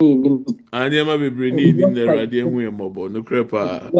[0.00, 3.90] nneɛma bebree ne yɛnim na awurade ehu yɛ mmɔbɔ nokorɛ paa.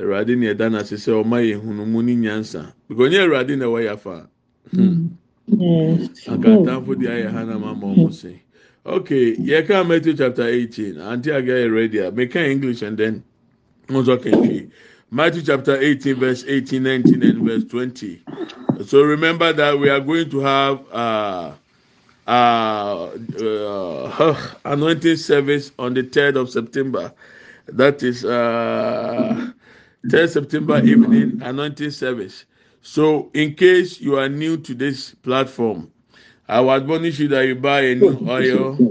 [0.00, 2.72] Awurade ne ɛda n'ase sɛ ɔma yɛ hunumu ne nyansa.
[2.88, 4.26] Because onye awurade na ɛwɔ yafa
[6.26, 8.40] akantanfo de ayɛ ha na ma ma ɔmo se.
[8.86, 10.98] Okay yɛ ka matthew chapter eighteen.
[10.98, 11.98] Aunty aga yɛ ready?
[11.98, 13.22] A meka english and then
[13.90, 14.70] mo nso kɛntwi
[15.10, 18.22] matthew chapter eighteen verse eighteen nineteen and verse twenty.
[18.86, 20.80] So remember that we are going to have.
[20.90, 21.52] Uh,
[22.28, 23.10] uh,
[23.42, 24.36] uh,
[24.66, 27.12] anointing service on the 3rd of September.
[27.66, 29.50] That is uh,
[30.08, 32.44] 3rd September evening anointing service.
[32.82, 35.92] So, in case you are new to this platform,
[36.48, 38.82] I would admonish you that you buy a new oil.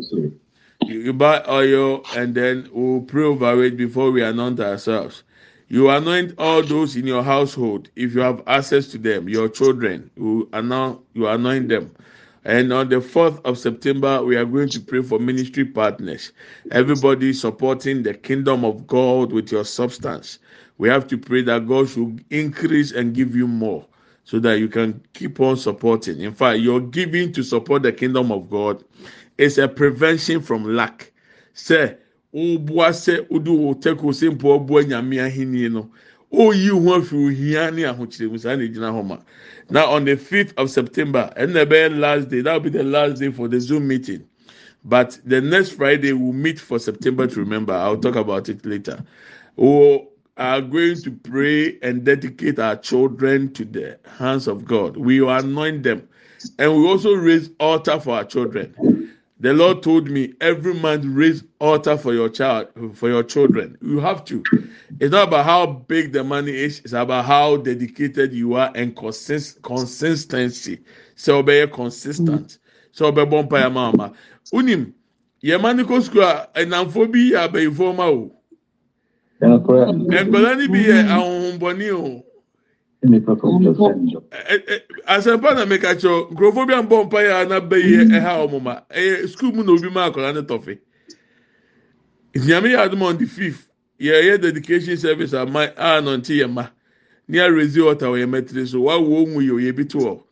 [0.85, 5.23] You buy oil and then we'll pray over it before we anoint ourselves.
[5.69, 10.11] You anoint all those in your household if you have access to them, your children.
[10.17, 11.91] You anoint, you anoint them.
[12.47, 16.31] And on the 4th of September, we are going to pray for ministry partners.
[16.71, 20.39] Everybody supporting the kingdom of God with your substance.
[20.77, 23.85] We have to pray that God should increase and give you more
[24.23, 26.21] so that you can keep on supporting.
[26.21, 28.81] In fact, your giving to support the kingdom of God
[29.37, 31.11] is a prevention from lack.
[31.53, 31.97] Say,
[32.31, 32.57] wo
[34.83, 35.91] nyame no
[36.31, 37.71] ho ohia
[39.69, 43.19] now on the fifth of september ɛna ɛbɛyɛ last day that will be the last
[43.19, 44.23] day for the zoom meeting.
[44.85, 47.73] But the next friday we will meet for september to remember.
[47.73, 49.03] I will talk about it later.
[49.57, 50.07] We
[50.37, 54.95] are going to pray and dedicate our children to the hands of god.
[54.97, 56.07] We will anoint them.
[56.59, 58.96] And we also raise altar for our children
[59.39, 63.77] the Lord told me every month raise altar for your child, for your children.
[63.81, 64.43] You have to.
[64.99, 68.95] It's not about how big the money is, it's about how dedicated you are and
[68.95, 70.79] consist consistency.
[71.15, 72.57] So be consistent.
[72.91, 74.13] So be ya mama.
[74.53, 74.93] Unim,
[75.41, 76.23] ye mani ko school
[76.55, 78.33] enamfo bi ya be informa o.
[79.39, 82.26] Nkɔla ni
[83.01, 84.23] bi yɛ ahohombɔni o.
[85.07, 88.81] asɛmpa na meka kyerɛw nkurɔfoɔ bi a mbɔ mpa yɛ ana bɛyi ɛha wɔn ma
[88.91, 90.79] ɛyɛ sukuu mu na obi ma akɔla ne tɔfe.
[92.35, 93.67] Nyame yɛ adum on the fifth
[93.99, 96.69] yɛyɛ dedication service ama a nɔnte yɛ ma.
[97.27, 98.81] Ne arezi ɔta wɔ yɛ mɛtiri so.
[98.81, 100.23] Wawo ohun yɛ oyɛ bi to hɔ.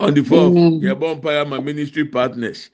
[0.00, 2.70] On the fourth yɛbɔ mpa yɛ ama ministry partners.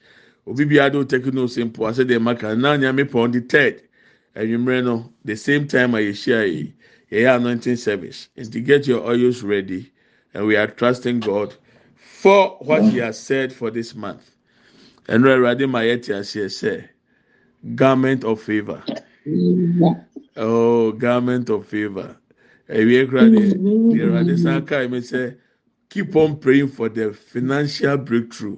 [0.47, 2.55] Obi bi adi o tekino simple asɛ deɛ maka.
[2.55, 3.81] Na nyame pɔ on the third.
[4.35, 6.73] Ɛnwummerɛ no the same time a yɛhyia yi
[7.11, 9.91] yɛyɛ anointing service to get your oils ready.
[10.33, 11.53] And we are trusting god
[11.95, 14.31] for what he has said for this month.
[15.07, 16.83] Ɛnu awurade ma yɛ ti aseɛ sɛ
[17.75, 18.81] garment of favor.
[20.37, 22.15] oh garment of favour
[22.69, 25.35] ewie kura de awurade san kaa mi sɛ
[25.89, 28.57] keep on praying for the financial breakthrough.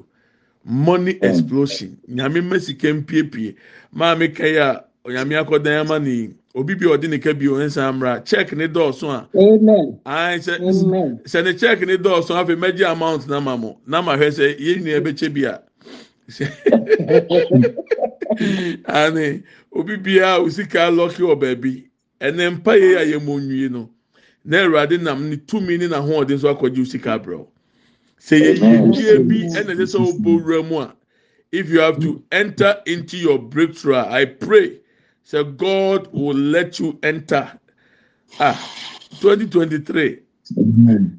[0.65, 1.97] Money explosion.
[2.07, 3.55] Nyame mesi kɛ mpiepie
[3.95, 4.61] maame kɛyɛ
[5.05, 8.23] a nyame akɔdan obi bi ɔde ne ka bi ɔnsa mmra.
[8.25, 9.27] Check ne dɔɔso a.
[10.05, 10.59] ayi sɛ
[11.25, 13.79] sɛ ne check ne dɔɔso afei mɛgye amount na ma mo.
[13.87, 15.61] Na ma hwɛ sɛ yɛn nyinaa bɛkyɛ bi a.
[18.87, 19.43] ani
[19.73, 21.83] obi biara osika lɔki wɔ baabi.
[22.21, 23.89] Ɛnɛ mpa yɛ a yɛ mo nwie no.
[24.45, 27.47] Na awurade nam ne tumi ne n'ahoɔden so akɔgye osika abrɛw
[28.19, 28.55] sɛ yɛ
[28.95, 30.95] yie bi ɛna ɛsɛ sɛ ɔbɔ wura mu a
[31.51, 34.79] if you have to enter into your breakthrough i pray.
[35.23, 37.59] So God will let you enter.
[38.39, 38.69] Ah,
[39.19, 40.19] 2023.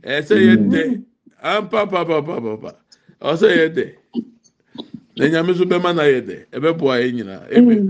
[0.05, 0.53] I eh, say.
[1.43, 2.77] I'm ah, papa papa papa.
[3.21, 3.95] I say yet day.
[5.17, 7.81] Na nyame so bɛma na yɛ dɛ ɛbɛboa yɛ nyinaa amen.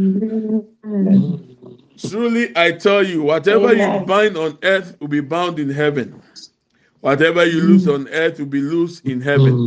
[1.97, 6.21] Truly i tell you whatever you bind on earth will be bound in heaven.
[7.01, 9.65] Whatever you loose on earth will be loose in heaven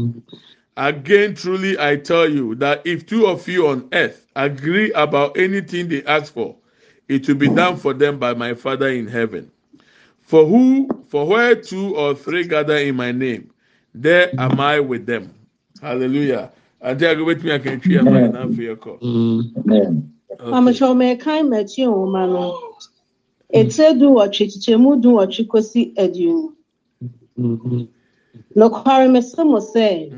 [0.78, 5.88] again truly i tell you that if two of you on earth agree about anything
[5.90, 6.56] they ask for,
[7.10, 9.52] it will be done for them by my Father in heaven.
[10.22, 13.52] For who, for where two or three gather in my name,
[13.94, 15.34] there am I with them.
[15.82, 16.52] Hallelujah.
[16.82, 19.00] And there go with me, I can treat my name for your call.
[20.40, 22.76] Amakyɛw mɛkan mɛkyi nwoma no.
[23.54, 26.54] Etire du wɔtwe kyekyɛmu du wɔtwe kosi aduonu.
[28.56, 30.12] Nokware mesɛ mo sɛ,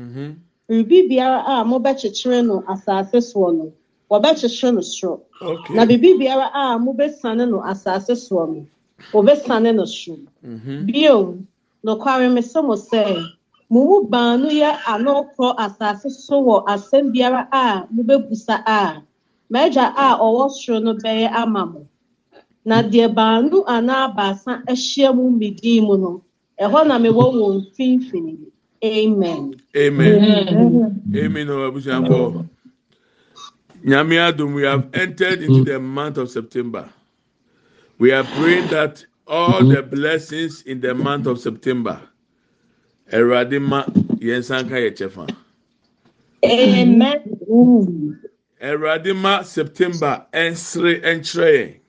[0.70, 3.66] biribi biara a mobɛkyekyere no asase soɔ no,
[4.10, 5.20] wɔbɛkyekyere no soro.
[5.74, 8.60] Na biribi biara a mobɛsane no asase soɔ no
[9.12, 10.22] wɔbɛsane no soro.
[10.86, 11.38] Bio
[11.84, 13.02] nokware me sɛ mo sɛ
[13.68, 19.02] mo mu baanu yɛ anokorɔ asase so wɔ asɛm biara a mobɛbusa a
[19.52, 21.86] m'agya a ɔwɔ soro no bɛyɛ ama mo.
[22.64, 26.22] Na deɛ baanu anaa baasa ahyia mu mmedii mu no
[26.60, 28.49] ɛhɔ na mewɔ wɔn mfimfini
[28.84, 32.46] amen amen amen o abusuafo
[33.84, 35.64] Nyamiadum, we have entered into mm.
[35.64, 36.88] the month of September.
[37.98, 39.94] We are praying that all the mm-hmm.
[39.94, 42.00] blessings in the month of September,
[43.10, 43.86] Eradima
[44.18, 45.34] Yensanka Yechefa.
[46.44, 48.20] Amen.
[48.60, 51.80] Eradima September Ensre Entre.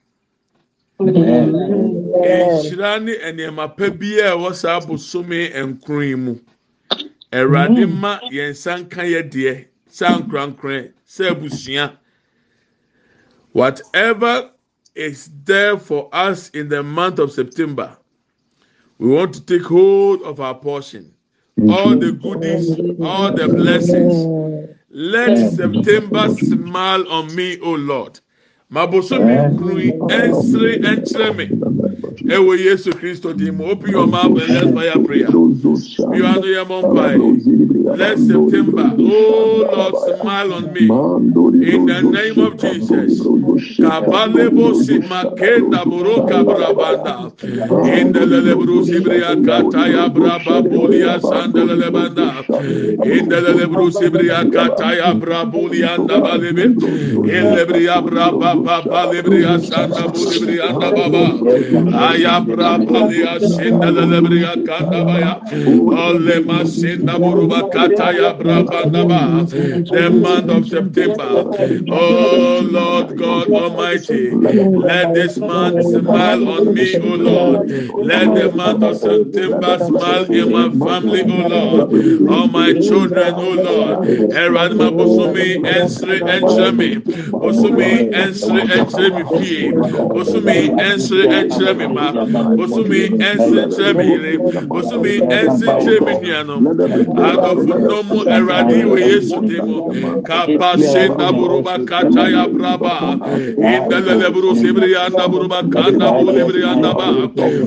[1.01, 6.39] Nhyira ne nneɛma pa bi a ɛwɔ saa bosome nkron mu.
[7.31, 7.97] Awurade mm.
[7.99, 11.97] ma yɛn nsa nka yɛ deɛ sɛ abusua.
[13.53, 14.51] Whatever
[14.95, 17.97] is there for us in the month of September,
[18.97, 21.13] we want to take hold of our portion.
[21.69, 22.69] All the goodies,
[23.01, 24.67] all the blessings.
[24.89, 28.19] Let September smile on me, O Lord.
[28.71, 31.70] Mabosomi nkuru ensere enkyerɛ me.
[32.35, 35.27] ɛwɔ yesu kristo din mu open your mouth and let's fire prayer.
[35.27, 37.70] Bí wàá nu yẹ mọ́ mpa yìí.
[37.97, 40.97] Let September, oh Lord, smile on me.
[41.61, 43.21] In the name of Jesus.
[47.83, 52.45] In the lelebru sibria kataya braba bolia sandele lebanda.
[53.03, 53.41] In the
[55.19, 55.97] brabulia.
[57.25, 57.51] In
[58.01, 59.59] braba baba lebria.
[61.93, 65.41] Aya braba lia sindele lebria kanda baya.
[65.91, 66.41] Ole
[67.89, 69.47] masinda buruba kataya braba ndaba.
[69.91, 71.45] The month of September.
[71.89, 74.39] Oh Lord God Almighty,
[74.75, 77.69] let this month smile on me, O Lord.
[78.01, 81.91] Let the month of September smile in my family, O Lord.
[82.27, 83.99] All my children, O Lord.
[84.31, 86.97] Eradima bosumi ensre enchre me.
[87.39, 89.73] Bosumi ensre enchre me fie.
[90.13, 92.13] Bosumi ensre enchre me ma.
[92.55, 93.15] Bosumi
[93.95, 94.39] me ire.
[94.71, 96.67] Bosumi ensre enchre me niano.
[97.15, 99.89] Adofu nomu eradi we yesu demo.
[100.23, 101.77] Kapase na buruba
[102.31, 103.17] ya braba.
[103.57, 107.07] İndele lebru sebri ya na buruba kanda bu lebri ya na ba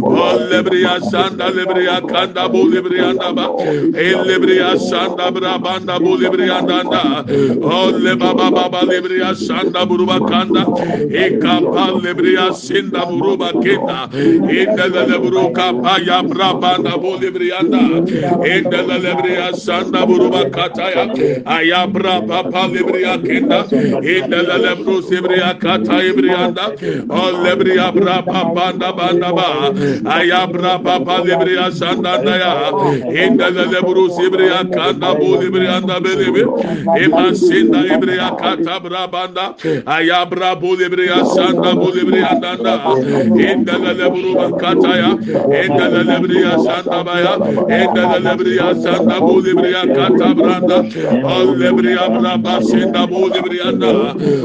[0.02, 3.46] o e lebri ya sanda lebri ya kanda bu lebri ya na ba
[4.06, 7.02] el lebri ya sanda braba na bu lebri ya na da
[7.76, 10.64] o le baba baba lebri ya sanda buruba kanda
[11.11, 14.08] e kapal lebri ya sinda buruba kenda
[14.58, 17.82] indele lebru kapa ya braba na bu lebri ya na
[18.55, 21.04] indele lebri ya sanda buruba kataya.
[21.44, 23.64] Ayabra papa libriya kenda.
[24.00, 26.66] Indele lebru sibriya kataya brianda.
[27.10, 29.48] O lebriya braba banda banda ba.
[30.16, 32.52] Ayabra papa libriya sanda ya.
[33.25, 36.42] Indele lebru sibriya kanda bu libriyanda belebe.
[37.04, 39.54] Imasinda ibriya kata brabanda.
[39.86, 42.76] Ayabra bu libriya sanda bu libriyanda da.
[43.34, 45.10] Indele lebru kataya.
[45.62, 47.34] Indele lebriya sanda baya.
[47.69, 52.44] Indele lebriya sanda bu libriya bu libriyanda.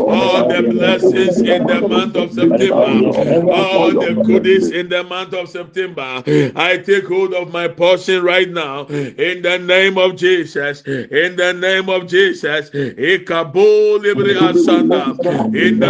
[0.08, 3.04] All the blessings in the month of September.
[3.50, 6.24] All the goodies in the month of September.
[6.56, 8.88] I take hold of my portion right now.
[8.88, 10.82] In the name of Jesus.
[10.86, 12.70] In the name of Jesus.
[12.72, 14.00] Ikabo.
[14.00, 14.06] In
[15.80, 15.90] the.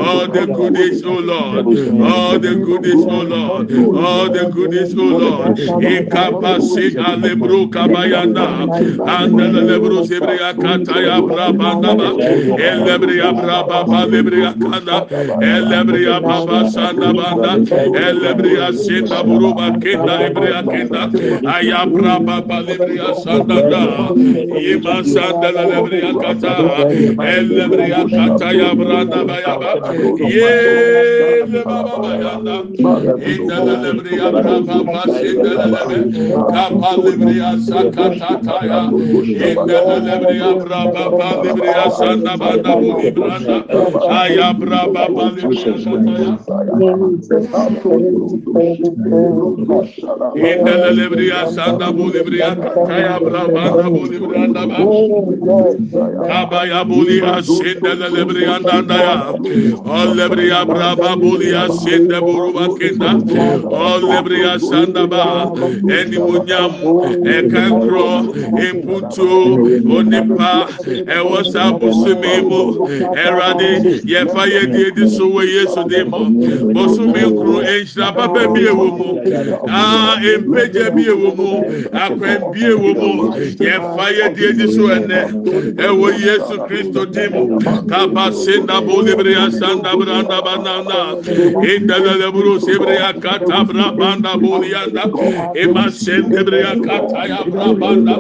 [0.01, 1.67] all the goodies, O Lord,
[2.01, 8.49] all the goodies, O Lord, all the goodies, O Lord, incapacit alebru kabayanda,
[9.07, 12.17] and the lebru zebria kataya brabandaba,
[12.59, 15.07] elebria brababa lebria kanda,
[15.41, 17.53] elebria baba sandabanda,
[17.95, 21.03] elebria sinda buruba kenda lebria kenda,
[21.45, 24.15] ayabra baba lebria sandanda,
[24.51, 26.55] yima sandala lebria kata,
[27.21, 29.73] elebria kataya brandaba yaba,
[30.35, 32.55] Yele baba bayanda.
[33.31, 35.99] İndele lebre yanda baba sindele lebre.
[36.53, 38.81] Kapa lebre yasa katataya.
[38.91, 43.65] İndele lebre yabra baba lebre yasa da bana bu ibrana.
[44.21, 45.91] Ayabra baba lebre yasa
[50.37, 54.79] İndele lebre yasa da bu lebre yasa bra bana bu lebre yanda ba.
[56.29, 59.17] Kaba ya bu lebre yasa indele lebre yanda da ya.
[59.85, 63.17] Olebria brava bulia senda buruba kenda.
[63.65, 65.51] Olebria sanda ba.
[65.89, 66.73] Eni munyam.
[67.25, 68.29] Ekandro.
[68.61, 69.69] Imputu.
[69.69, 70.69] E Onipa.
[71.17, 72.89] Ewosa busumi mu.
[73.17, 74.01] Erade.
[74.05, 76.19] Yefa yedi edi suwe yesu demo.
[76.75, 79.21] Bosumi kru enshra papa bi ewo mu.
[79.69, 81.65] Ah empeje bi ewo mu.
[81.93, 83.35] Akwen bi ewo mu.
[83.59, 85.21] Yefa yedi edi suwe ne.
[85.85, 87.59] Ewo yesu kristo demo.
[87.89, 91.01] Kaba senda bulia sanda yanda branda bandanda
[91.75, 95.05] inda da da buru sebriya kata bra banda buliyanda
[95.57, 98.15] ema sendebriya kata ya bra banda.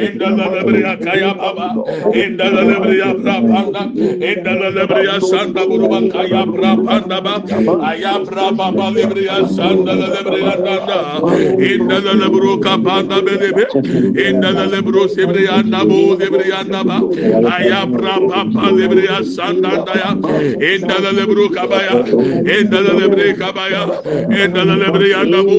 [0.00, 1.68] İnda da da briya kaya baba.
[2.14, 3.82] İnda da da briya bra banda.
[4.30, 7.34] İnda da da briya sanda buru kaya bra banda ba.
[7.90, 10.98] Aya bra baba briya sanda da da briya danda.
[11.74, 13.64] İnda da da buru kapanda bedebe
[14.28, 16.98] inda da da buru sebriya da bu sebriya da ba.
[17.56, 20.10] Aya bra baba briya sanda da ya.
[20.74, 21.94] İnda endala lebru kabaya
[22.54, 23.82] endala lebre kabaya
[24.42, 25.58] endala lebre yandabu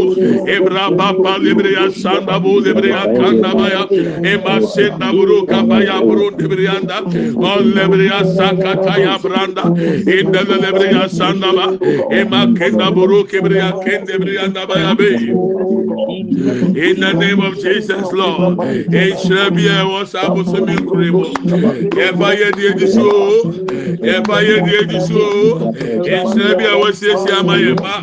[0.56, 1.72] ebra papa lebre
[2.04, 3.84] sandabu lebre kandabaya
[4.32, 6.98] ema sendaburu kabaya burun lebre yanda
[7.52, 9.64] ol lebre sakata ya branda
[10.18, 11.66] endala lebre sandaba
[12.20, 15.12] ema kendaburu kebre kendebre yandabaya be
[16.88, 18.58] in the name of Jesus Lord.
[18.94, 21.28] Eşrebi ewosa bu semin kurebo
[22.08, 23.08] eba yedi yedi su
[24.04, 27.96] eba yedi yedi su o nhyerɛ bi a wɔasiesie ama yɛn ma.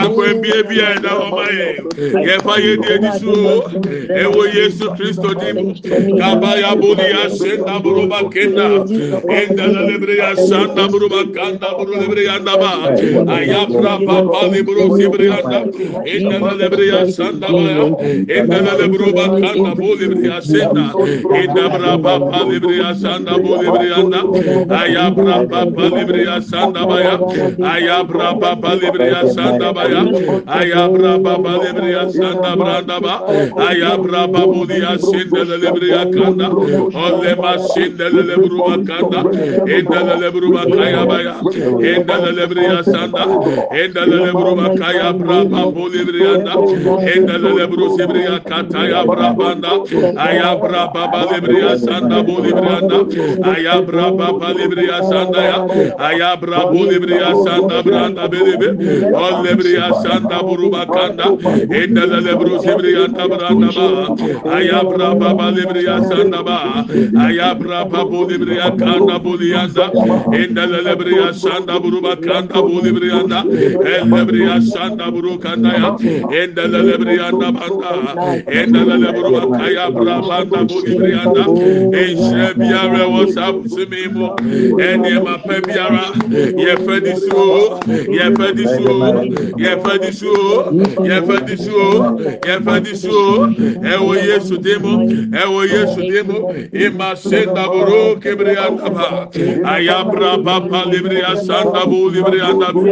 [0.00, 1.76] Akwanbie bi a ɛda hɔ ma yɛn.
[2.26, 3.28] Yɛfa yɛdi adi so.
[3.28, 3.70] O
[4.22, 5.72] ɛwɔ yesu kristo di mu.
[6.18, 8.66] Kaba yaboli yasɛ naboroba kenda.
[9.38, 12.72] Ɛndana lebre yasa naboroba kanda boro lebre yandaba.
[13.28, 15.58] Ayapra papa lebro sibre yanda.
[16.04, 17.86] Ɛndana lebre yasa ndabaya
[18.36, 20.84] ɛndana lebroba kanda bo lebre yasenda.
[21.40, 24.20] Ɛndabra papa lebre yasa ndabo lebre yanda.
[24.80, 27.14] Ayapra papa lebre libriya sanda baya
[27.64, 30.02] ayabra baba libriya sanda baya
[30.46, 33.14] ayabra baba libriya sanda branda ba.
[33.68, 36.48] Ayabra babu liya sindele libriya kanda.
[36.92, 39.20] Olle mas sindele lebruba kanda.
[39.64, 41.34] Endele lebruba kaya baya.
[41.80, 43.24] Endele libriya sanda.
[43.72, 46.54] Endele lebruba kaya bra babu libriya da
[47.14, 49.72] endele lebru libriya kataya bra banda
[50.16, 52.98] ayabra baba libriya sanda bu libriya da
[53.52, 55.58] ayabra baba libriya sanda ya
[56.18, 58.68] ya brabo lebriya sanda branda berebe
[59.14, 61.26] ol lebriya sanda buruba kanda
[61.70, 63.86] enda la lebro lebriya ta branda ba.
[64.56, 66.84] Aya braba ba lebriya sanda ba.
[67.26, 69.86] Aya braba bo lebriya kanda bo liyaza
[70.34, 75.90] enda la lebriya sanda buruba kanda bo lebriya da el lebriya sanda buru kanda ya.
[76.42, 77.92] Enda la lebriya da banda
[78.50, 81.44] enda la lebro kaya braba da bo lebriya e, da.
[82.02, 84.34] Enshre biare whatsapp simi mo
[84.88, 86.04] eni ma pe biara
[86.64, 87.46] yɛfɛdisuo
[88.16, 88.96] yɛfɛdisuo
[89.64, 90.46] yɛfɛdisuo
[91.08, 91.86] yɛfɛdisuo
[92.48, 93.26] yɛfɛdisuo
[93.92, 94.92] ɛwɔ yesu demo
[95.42, 96.38] ɛwɔ yesu demo
[96.72, 99.28] ima sendaboro kebriyataba
[99.74, 102.82] ayabrababa libriya sandabu libriyandabu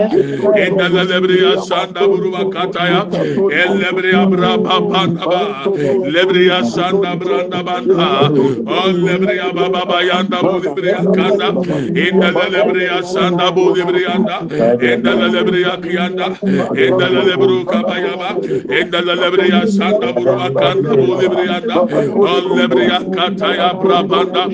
[0.64, 3.00] endele libriya sandaburu bakataya
[3.62, 5.42] elebriya brababandaba
[6.14, 8.08] lebriya sandabrandabanda
[8.66, 11.49] o lebriya bababa yandabu libriya kanda
[12.04, 14.37] endele lebriya sanda bu lebriyanda
[14.91, 16.27] endele lebriya kıyanda
[16.85, 18.31] endele lebru kabayama
[18.79, 21.77] endele lebriya sanda buru akanda bu lebriyanda
[22.35, 24.45] al lebriya kataya brabanda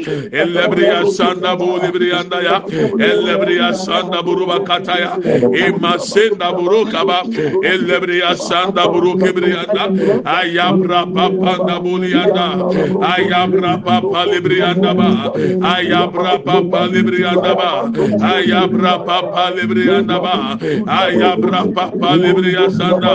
[0.41, 2.57] el lebriya sanda bu lebriyanda ya
[3.09, 5.11] el lebriya sanda buru bakataya
[5.67, 7.19] imma senda buru kaba
[7.73, 9.85] el lebriya sanda buru kibriyanda
[10.39, 12.47] ayabra papanda bu liyanda
[13.15, 15.09] ayabra papa lebriyanda ba
[15.75, 17.71] ayabra papa lebriyanda ba
[18.33, 20.59] ay aya bra papa lebre andaba
[21.01, 23.13] aya bra papa lebre asanda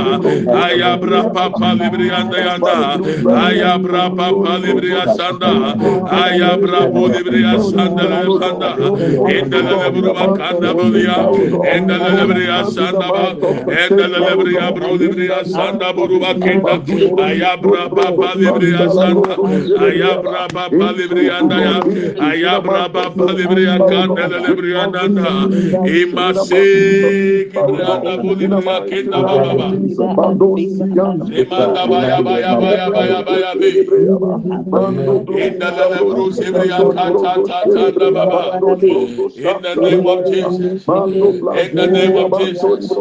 [0.64, 2.76] aya bra papa lebre anda yanda
[3.46, 5.52] aya bra papa lebre asanda
[6.24, 8.72] aya bra po lebre asanda lebanda
[9.36, 11.18] enda lebre bakanda bolia
[11.76, 13.26] enda lebre asanda ba
[13.84, 16.76] enda lebre abro lebre asanda buruba kenda
[17.28, 19.36] aya bra papa lebre asanda
[19.90, 21.76] aya bra papa lebre anda ya
[22.32, 25.46] aya bra papa lebre akanda lebre anda nanda
[25.86, 26.64] imase
[27.52, 29.70] kibriya bu libriya kenda baba ba
[31.46, 33.72] limanda baya baya baya baya baya be
[35.46, 37.62] inda la lebru sibriya kata ta
[38.00, 38.58] ta baba
[39.36, 40.66] in the name of Jesus
[41.54, 42.96] in the name of Jesus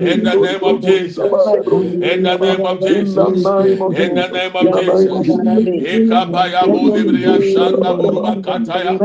[0.00, 1.54] in the name of Jesus
[2.00, 3.52] in the name of Jesus
[3.90, 5.40] in the name of Jesus
[5.80, 9.00] ekabaya bu libriya sanda buruba kataya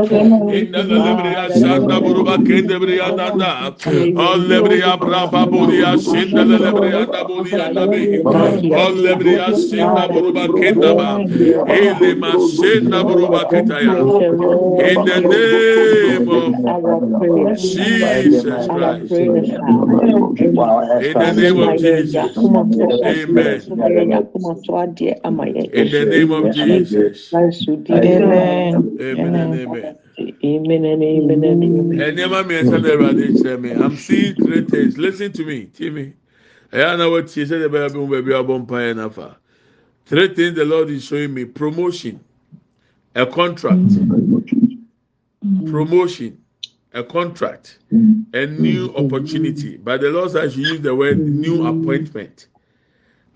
[0.48, 3.74] in the libriya sanda buruba kendebri adada
[4.16, 8.02] olebri abraba boria sinda lebri adabori adabe
[8.74, 11.22] olebri asinda boruba kendaba.
[11.66, 14.06] Ele masinda boruba ketaya
[14.78, 16.52] in the name of
[17.54, 19.20] Jesus Christ.
[19.20, 22.32] In the name of Jesus.
[23.04, 23.62] Amen.
[25.72, 27.38] In the name of Jesus.
[27.94, 28.90] Amen.
[29.00, 29.96] Amen, amen.
[30.44, 31.98] Amen and amen and amen.
[31.98, 33.70] Ẹnìyẹn mi ẹsẹ̀ náà ẹ̀rọ adé mi.
[33.70, 34.98] I'm seeing three things.
[34.98, 36.12] Listen to me, Timmy.
[36.72, 39.36] Ẹ̀yà náà wọ́n ti ṣe ẹ̀dẹ̀ bẹ́ẹ̀ bí mo bẹ̀ẹ̀ bí ọbọ̀ mpa
[40.06, 42.20] Three things the Lord is showing me: promotion,
[43.14, 45.70] a contract, mm-hmm.
[45.70, 46.38] promotion,
[46.92, 47.94] a contract, a
[48.46, 48.96] new mm-hmm.
[49.06, 49.76] opportunity.
[49.76, 51.82] But the Lord says you use the word new mm-hmm.
[51.82, 52.46] appointment.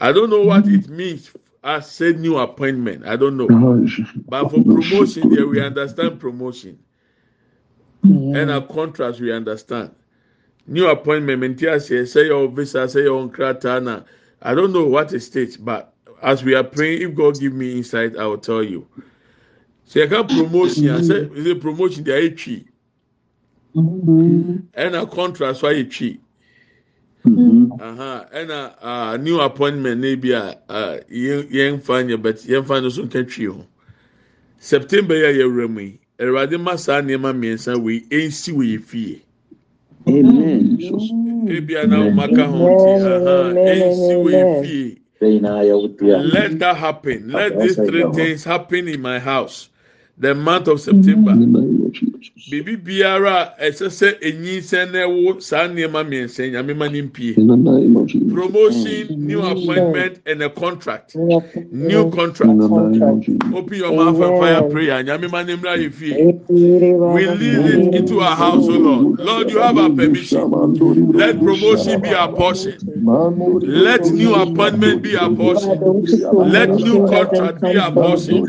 [0.00, 1.30] I don't know what it means
[1.66, 3.04] I said new appointment.
[3.06, 3.48] I don't know.
[3.48, 4.04] Uh-huh.
[4.28, 6.78] But for promotion, there we understand promotion.
[8.04, 9.92] And a contrast, we understand.
[10.68, 14.04] New appointment, mentia say, say your visa, say your kratana.
[14.42, 15.92] I don't know what it states, but
[16.22, 18.86] as we are praying, if God give me insight, I will tell you.
[19.86, 20.88] Say I can promotion.
[20.88, 21.04] I mm-hmm.
[21.04, 22.04] say, is it promotion?
[22.04, 22.68] They are tree.
[23.74, 24.56] Mm-hmm.
[24.74, 26.20] And a contrast, why a tree.
[27.26, 33.24] Ɛna new appointment na bi a yɛn fa nyɛ but yɛn fa no so nka
[33.28, 33.66] twi ho
[34.58, 38.80] september yɛ a yɛwura mu yi awurade ma saa nneɛma mmiɛnsa wei ɛnsi wɔ yɛ
[38.82, 39.22] fie.
[40.06, 41.48] Mm.
[41.50, 42.90] ebi a na ɔmo aka ho nti
[43.74, 44.98] ɛnsi wɔ yɛ fie.
[45.18, 47.30] Let that happen.
[47.32, 49.70] Let these three things happen in my house.
[50.18, 51.32] The month of September.
[52.50, 57.34] biribi biara a ɛsɛ sɛ enyinsɛn na ɛwɔ saa nneɛma mmiɛnsa nyame ma ne mpie.
[58.32, 61.16] Promotion new appointment and a contract.
[61.16, 62.50] New contract.
[63.52, 65.02] open your mouth and fire prayer.
[65.04, 66.14] Nyame ma ne mmira yɛ fie.
[66.48, 69.18] Release it into our house o lord.
[69.20, 70.50] Lord you have our permission.
[71.12, 72.78] Let promotion be our portion.
[73.60, 75.78] Let new appointment be our portion.
[76.50, 78.46] Let new contract be our portion.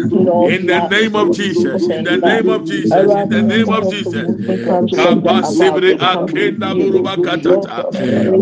[0.48, 1.57] In the name of jesus
[1.90, 4.26] in the name of jesus in the name of Jesus.
[4.94, 7.86] Kapasibre akenda buruba katata.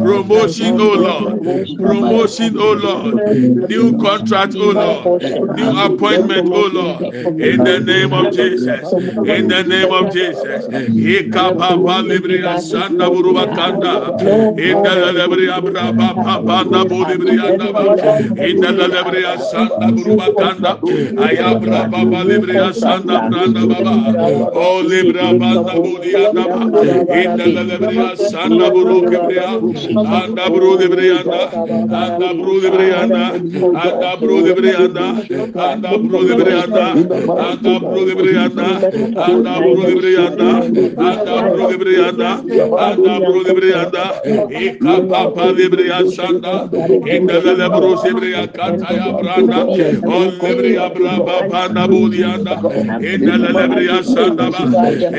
[0.04, 1.36] Promotion, oh Lord.
[1.82, 3.22] Promotion, oh Lord.
[3.70, 5.12] New contract, oh Lord.
[5.50, 7.06] New appointment, oh Lord.
[7.40, 8.86] In the name of Jesus.
[9.24, 10.70] In the name of Jesus.
[10.98, 14.12] Ikapapa libre asanda buruba kanda.
[14.58, 17.94] In the libre abraba papa na bulibre anda.
[18.40, 20.80] In the libre asanda buruba kanda.
[21.18, 24.14] Ayabra baba libre asanda Yanda Branda Baba,
[24.54, 26.72] O Libra Banda Budia Daba,
[27.12, 29.62] Inda Lebria, Sanda Buru Kibria,
[30.06, 31.54] Anda Bru de Brianda,
[31.92, 33.40] Anda Bru de Brianda,
[33.74, 36.98] Anda Bru de Brianda, Anda Bru de Brianda,
[37.38, 42.46] Anda Bru de Brianda, Anda Bru de Brianda, Anda Bru de Brianda,
[42.78, 46.70] Anda Bru de Brianda, Ika Papa de Brianda Sanda,
[47.06, 49.72] Inda Lebro Sibria Kataya Branda,
[50.06, 52.66] O Libria Braba Banda Budianda,
[53.02, 54.64] endala lebriya sanda ba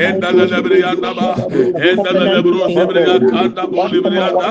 [0.07, 1.29] endala lebriya da ba
[1.89, 4.49] endala lebro lebriya kanda bu lebriya da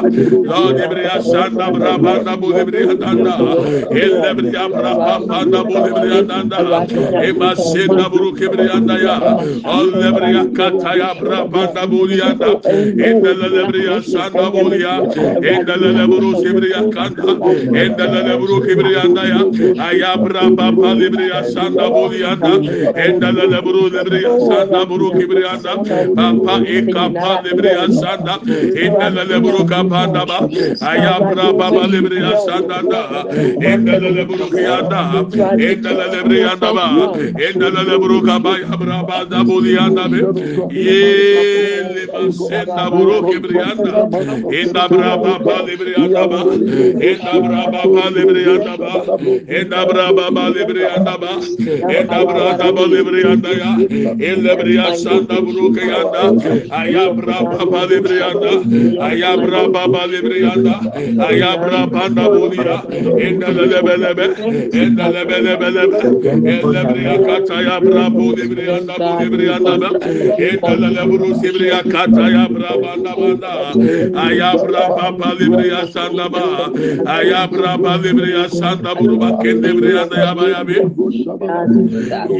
[0.51, 3.35] la lebriya sanda bra banda bu lebriya da da
[4.03, 4.93] el lebriya bra
[5.29, 5.75] banda bu
[6.29, 6.61] da da
[7.29, 9.17] e ma senda bru da ya
[9.77, 12.51] al lebriya kataya bra banda bu lebriya da
[13.11, 14.95] endala lebriya sanda bu lebriya
[15.53, 17.33] endala lebro lebriya kanda
[17.83, 19.41] endala lebro kebriya da ya
[19.89, 22.53] ayabra baba lebriya sanda bu lebriya da
[23.16, 25.74] endala lebru lebri asanda buru kibri e anda
[26.14, 28.35] pampa ekapa lebri asanda.
[28.85, 30.38] Endala lebru kapanda ba.
[30.90, 33.24] Ayabra baba lebri asanda da
[33.61, 35.00] endala lebru kiyanda
[35.68, 36.72] endala lebri anda.
[36.76, 36.87] Ba.
[37.46, 40.20] Endala lebru kaba yabra bada buli anda be.
[40.70, 44.09] Yele basenda buru kibri anda.
[44.50, 46.40] Endabra baba lebri anda ba.
[47.09, 48.92] Endabra baba lebri anda ba.
[49.48, 51.33] Endabra baba lebri anda ba.
[51.96, 53.71] Endabra baba lebri lebriyanda ya
[54.31, 56.23] elebriya sanda buruke yanda
[56.71, 58.53] ayabra baba lebriyanda
[59.09, 60.75] ayabra baba lebriyanda
[61.29, 62.77] ayabra banda buliya
[63.27, 64.27] enda lebelebe
[64.83, 65.99] enda lebelebelebe
[66.55, 69.90] elebriya kata ya brabo lebriyanda lebriyanda ba
[70.38, 73.53] enda leburu lebriya kata ya brabanda banda
[74.27, 76.42] ayabra baba lebriya sanda ba
[77.07, 80.77] ayabra baba lebriya sanda buruba kende lebriyanda ya ba ya be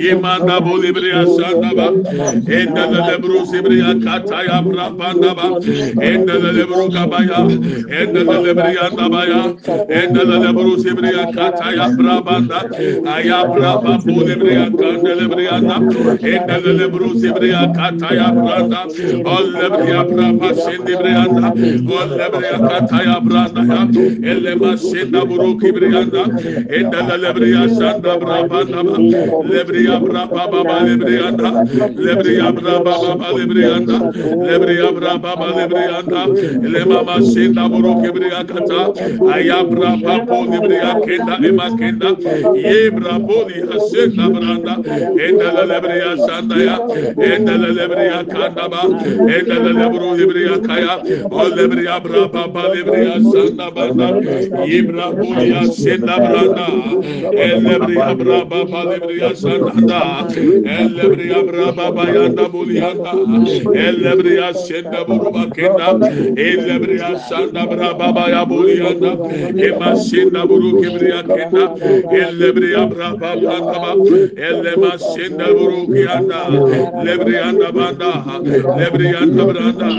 [0.03, 7.43] yema Sanda Bolibria Sanda Ba, Enda Lebru Sibria Kataya Brapanda Ba, Enda Lebru Kabaya,
[7.91, 9.57] Enda Lebria Nabaya,
[9.91, 12.61] Enda Lebru Sibria Kataya Brabanda,
[13.07, 18.83] Aya Braba Bolibria Kanda Lebria Na, Enda Lebru Sibria Kataya Branda,
[19.27, 26.25] All Lebria Braba Sindibria Na, All Lebria Kataya Branda Ya, Sinda Buru Kibria Na,
[26.71, 28.97] Enda Lebria Sanda Brabanda Ba,
[29.49, 31.51] Lebria Braba baba lebrianda
[32.05, 33.97] lebria braba baba lebrianda
[34.49, 36.21] lebria braba baba lebrianda
[36.73, 38.81] lema masinda buru kibria kata
[39.35, 42.11] aya braba po lebria kenda ema kenda
[42.55, 44.75] ye brabo li hasenda branda
[45.27, 46.77] endele lebria sanda ya
[47.31, 48.83] endele lebria kanda ba
[49.37, 50.95] endele lebru lebria kaya
[51.31, 54.09] o lebria braba baba lebria sanda banda
[54.71, 56.67] ye brabo li hasenda branda
[57.47, 60.01] elebria braba baba lebria sanda
[60.65, 63.13] Elebria braba bayanda buliyanda.
[63.73, 65.99] Elebria senda buruba kenda.
[66.37, 69.19] Elebria sanda braba baya buliyanda.
[69.59, 71.75] Ema senda buru kibria kenda.
[72.11, 73.93] Elebria braba banda ba.
[74.37, 76.41] Elema senda buru kiyanda.
[76.99, 78.13] Lebrianda banda.
[78.77, 79.91] Lebrianda branda.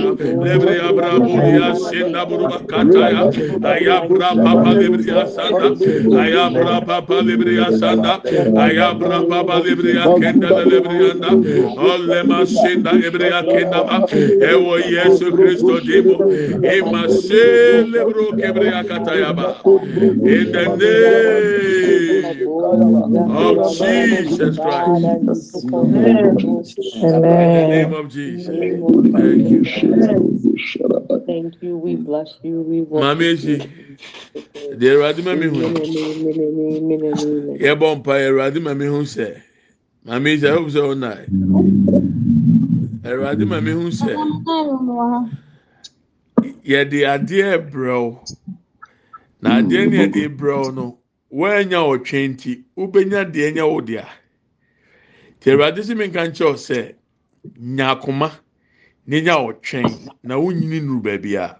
[0.41, 3.29] Lebria braba buliya senda buruba kataya.
[3.63, 5.75] Aya braba ba lebria sanda.
[6.11, 8.21] Aya braba ba lebria sanda.
[8.55, 9.61] Aya braba ba
[10.19, 11.29] kenda lebrianda
[11.77, 13.97] ole masenda ebrea kenda ba.
[14.51, 16.15] Ewo yesu kristo dimo
[16.77, 17.43] imase
[17.91, 19.55] lebro kebrea kataya ba.
[19.65, 22.39] In the name
[23.29, 24.87] of Jesus Christ.
[25.63, 25.81] In
[27.11, 28.47] the name of Jesus.
[29.13, 29.63] Thank you.
[31.25, 31.77] Thank you.
[31.77, 32.61] We bless you.
[32.61, 33.55] We worship eji
[34.79, 35.57] deɛ awurade ma mi hu
[37.63, 39.27] yɛ bɔ mpa awurade ma mi hu sɛ
[40.07, 41.09] maame gya hope sɛ ɔna
[43.07, 44.11] awurade maame hu sɛ
[46.63, 48.05] yɛde adeɛ brɛw.
[49.41, 50.97] Na adeɛ ne yɛde brɛw no
[51.29, 54.07] woanya ɔtwe nti wobɛnya deɛ nyɛ wo dea.
[55.39, 56.95] Nti awurade sɛ menka nkyɛw sɛ
[57.59, 58.31] nya akoma
[59.07, 61.59] ne nya ɔtwɛn na wonyini nuru baabi a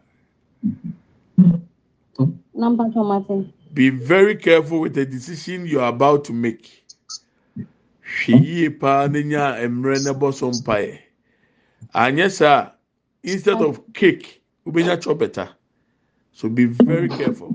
[3.73, 6.86] be very careful with the decision you are about to make.
[8.07, 10.99] Hwɛ yie paa ne nya mmerɛ ne bɔ so mpaeɛ.
[11.93, 12.71] Anyɛ saa,
[13.23, 15.49] instead of cake, wobɛnya chɔpɛta.
[16.33, 17.53] So be very careful.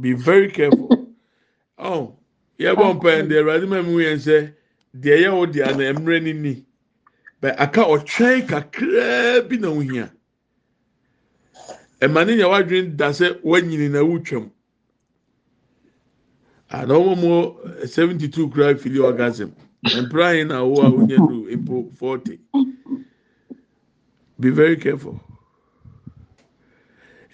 [0.00, 0.88] Be very careful.
[1.78, 2.16] Oh,
[2.58, 4.52] yɛbɔ mpaeɛ deɛ Awurade ma mu yɛn sɛ
[4.98, 6.64] deɛ ɛyɛ wo deɛ na mmerɛ ni ni.
[7.42, 10.12] Bɛ aka ɔtwɛn kakraa bi na ohia.
[12.00, 14.50] ɛma ne nya wadwene da sɛ wanyini na wotwam
[16.70, 19.52] ana wɔn mu seventy two kura fili orgasm
[19.84, 22.38] mpira yi na awo a wonya do mpo forty.
[24.40, 25.20] Be very careful.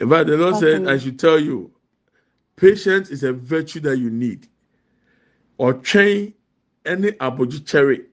[0.00, 1.70] In fact the lord said i should tell you
[2.56, 4.46] patience is a virtue that you need.
[5.58, 6.32] Ɔtwɛn
[6.84, 8.04] ɛne abɔgyekyɛre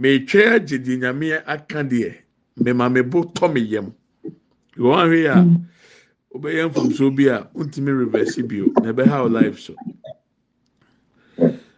[0.00, 2.14] mɛtwɛn agye di nyame aka deɛ.
[2.58, 3.94] Mɛma mɛbo tɔ me yam.
[4.76, 5.36] wɔn ahwɛ yi a
[6.34, 6.72] wobɛyɛ mm.
[6.72, 8.64] mfomsoɔ bi a ntumi reverse bio.
[8.82, 9.74] Na ɛbɛha o life so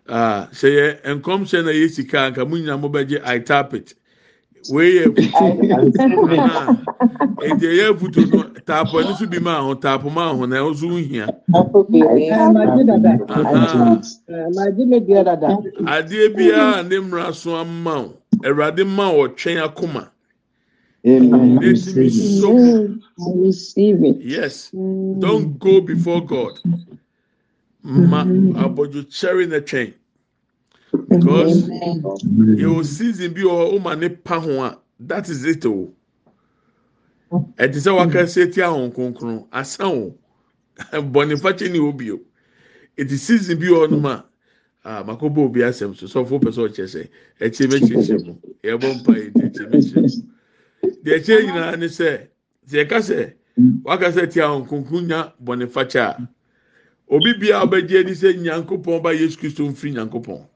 [0.09, 0.87] Ah, sɛ yɛ
[1.17, 3.95] nkɔmhyɛ na yɛ sika nka mu nyinaa mo bɛgye i tap it.
[4.69, 5.49] Wei yɛ futu
[6.27, 6.77] aha
[7.40, 10.77] eti ɛyɛ futu no taapo ɛno so bi ma ho taapo ma ho na ɛho
[10.77, 11.33] so nhia
[13.29, 14.47] aha ah,
[15.47, 18.14] ah, adeɛ biara ne mmara so ama o
[18.45, 20.11] awurade ma ɔtwɛn akoma.
[21.07, 21.59] Amen.
[23.21, 24.17] I receive it.
[24.23, 24.71] Yes.
[24.75, 25.21] Mm.
[25.21, 26.61] Don't go before God.
[27.85, 29.94] Ma abojo cherry na chain.
[31.09, 31.68] Because
[32.57, 35.92] your season bi or woman ne pa ho a that is it o.
[37.31, 40.14] Ɛte sɛ waka sɛ ti ahon kronkron asa o.
[40.92, 42.20] Bɔnifakyɛ ni obi o.
[42.97, 44.25] Eti season bi wɔ nom a
[44.85, 47.09] ah makɔbɔ obi asɛm so sɔfo pɛ sɛ ɔkyɛ sɛ
[47.40, 50.90] ɛkyɛ mɛkyerɛkyerɛ mu yɛbɔ mpa yɛ ɛkyɛ mɛkyerɛ mu.
[51.05, 52.29] Deɛ ɛkyɛ nyinaa ne sɛ
[52.66, 53.35] sɛ yɛka sɛ
[53.85, 56.29] waka sɛ ti ahon kronkron nya bɔnifakyɛ a
[57.14, 60.46] obi bia ɔbɛgye adi sɛ nyankopɔn ba yesu kristo mfiri nyankopɔn.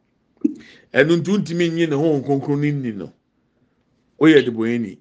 [0.93, 3.13] Ɛnu ntu ntumi nyi ne ho nkonkron ne ni no.
[4.21, 4.99] Oyɛ de bɔyɛ ni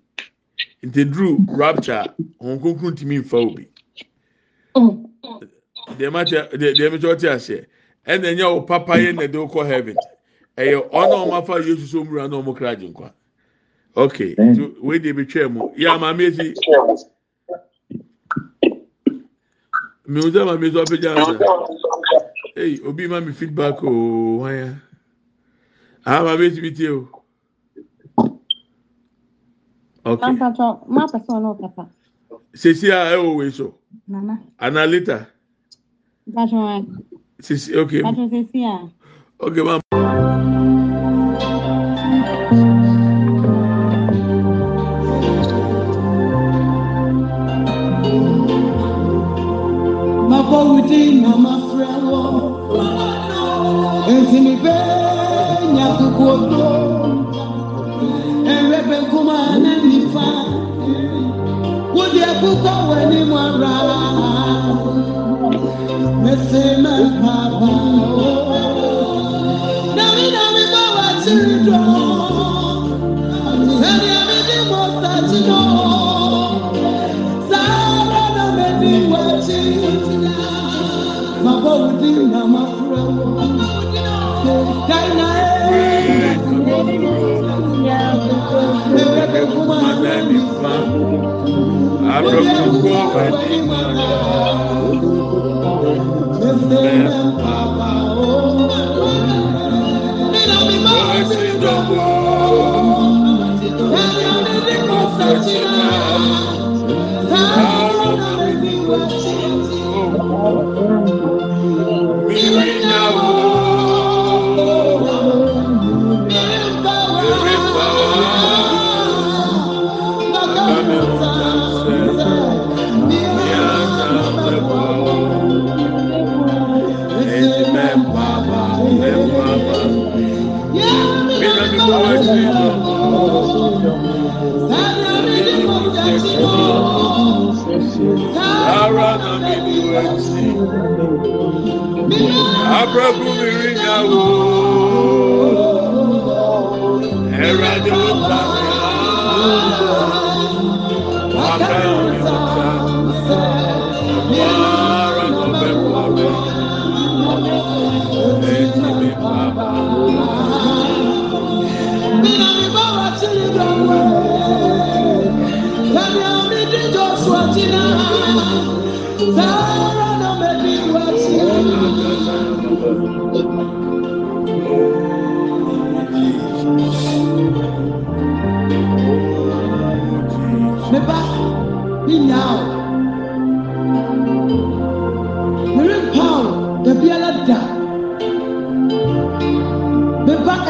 [0.84, 2.06] nti duru rapture
[2.40, 3.68] ho nkonkron ntumi nfa obi.
[5.98, 7.66] Deɛ ma kyɛ deɛ deɛ mi kyɛ ɔte aseɛ
[8.06, 9.96] ɛna ɛnyɛ o papa yɛ na ɛde kɔ heaven.
[10.58, 13.12] Ɛyɛ ɔna ɔmo afa yesu so nwura na ɔmo kra gye nkwa.
[13.96, 15.72] Okay so wei de bi twɛ mu.
[15.76, 16.54] Yɛ amaame esi
[20.12, 21.36] mi ò sábà mi sọ pé jẹ́ àwọn
[22.62, 23.90] ẹ̀yì òbí má mi feedback o
[24.42, 24.70] wọ́n yá
[26.12, 27.00] àwọn bàbá ètí mi tiẹ̀ o.
[30.12, 30.22] ok
[30.96, 31.84] má pàṣẹ ọ̀nà ọ̀kàpà.
[32.62, 33.66] sèṣì à ẹ ò wẹ̀ sọ.
[34.12, 34.34] nana.
[34.66, 35.22] àná later.
[36.36, 36.62] bàtọ̀
[37.46, 37.92] sèṣì ok.
[38.08, 38.76] bàtọ̀ sèṣì à.
[39.46, 39.97] ok máa.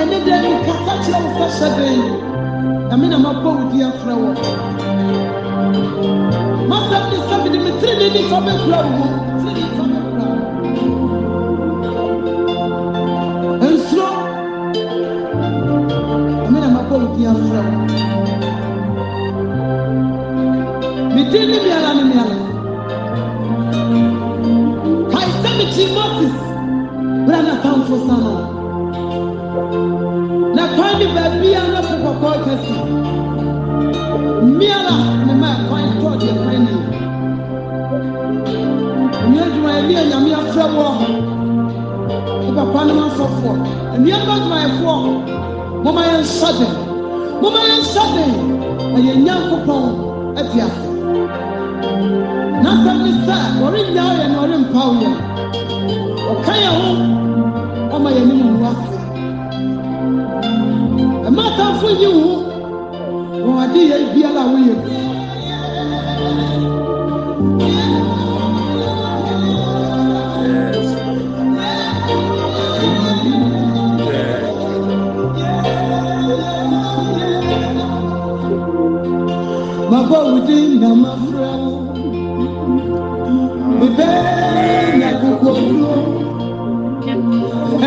[0.01, 2.01] Ɛne dɛ nkasa kyerɛ wo sɛ hyɛ den.
[2.89, 4.56] Na me na mabɔ wo di afrɛ wo.
[7.79, 9.96] tiri ni nifa bɛ kura wu.
[79.91, 81.73] Mabɔ wo din na mafrɛ wo
[83.79, 84.09] mebɛ
[84.99, 85.95] nya kokoduro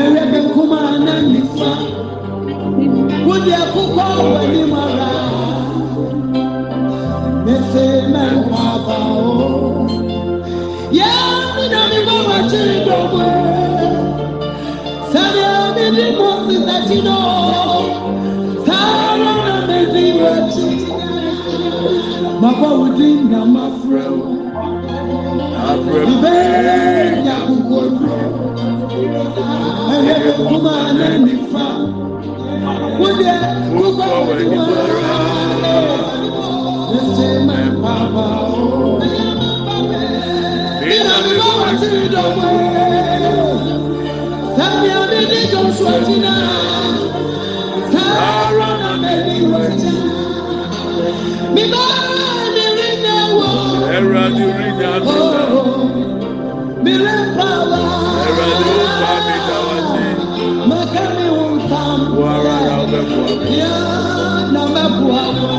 [0.00, 1.70] ɛwɛ bɛnkoma na nifa
[3.26, 5.10] wode akokɔ w'anim ara
[7.44, 9.30] mese mɛnkwaaba o
[10.98, 13.22] yɛme na mebɔ makyere dɔmɔ
[15.10, 17.49] sɛdeɛ mede moses akyi no
[22.40, 24.26] mabɔ wo din na mafrɛ wo
[26.22, 28.18] Bẹ́ẹ̀ni àkókò dúró.
[29.94, 31.64] Ẹyẹ bẹ kúmọ̀ àná nífa.
[32.98, 33.34] Wúdiẹ
[33.72, 34.48] kúkọ̀ wọ̀rọ̀.
[36.96, 38.66] Ẹsẹ̀ máa ń bàbá o.
[40.88, 42.50] Nínú mi bá wà sí ìdọ̀gbọ̀.
[44.56, 46.70] Sẹ́mi àmì ní Joshua ti náà.
[54.10, 55.42] Ẹ̀rọ̀dì orí ni a ti sá.
[56.84, 57.80] Bílẹ̀ pàwá.
[58.26, 60.02] Ẹ̀rọ̀dì ó fa mi ká wá sí.
[60.68, 62.06] Màkà mi wò ń fa mi.
[62.18, 63.34] Wọ́n ara ra ọbẹ̀ fún wa.
[63.60, 63.74] Yá
[64.54, 65.58] na bẹ́ bu àwọn.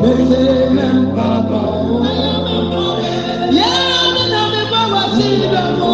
[0.00, 0.46] Bẹ́sẹ̀
[0.76, 1.66] mẹ́ ń pa bọ̀.
[3.58, 3.72] Yá
[4.14, 5.92] mi na mi bá wá sí ìdánwò.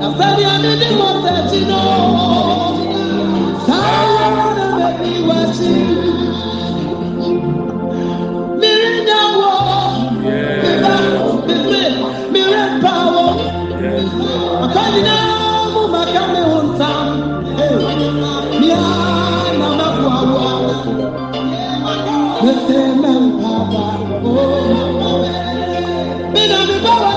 [0.00, 2.19] Nàfẹ́ ni a ní ní mọ̀ tẹ̀sí náà.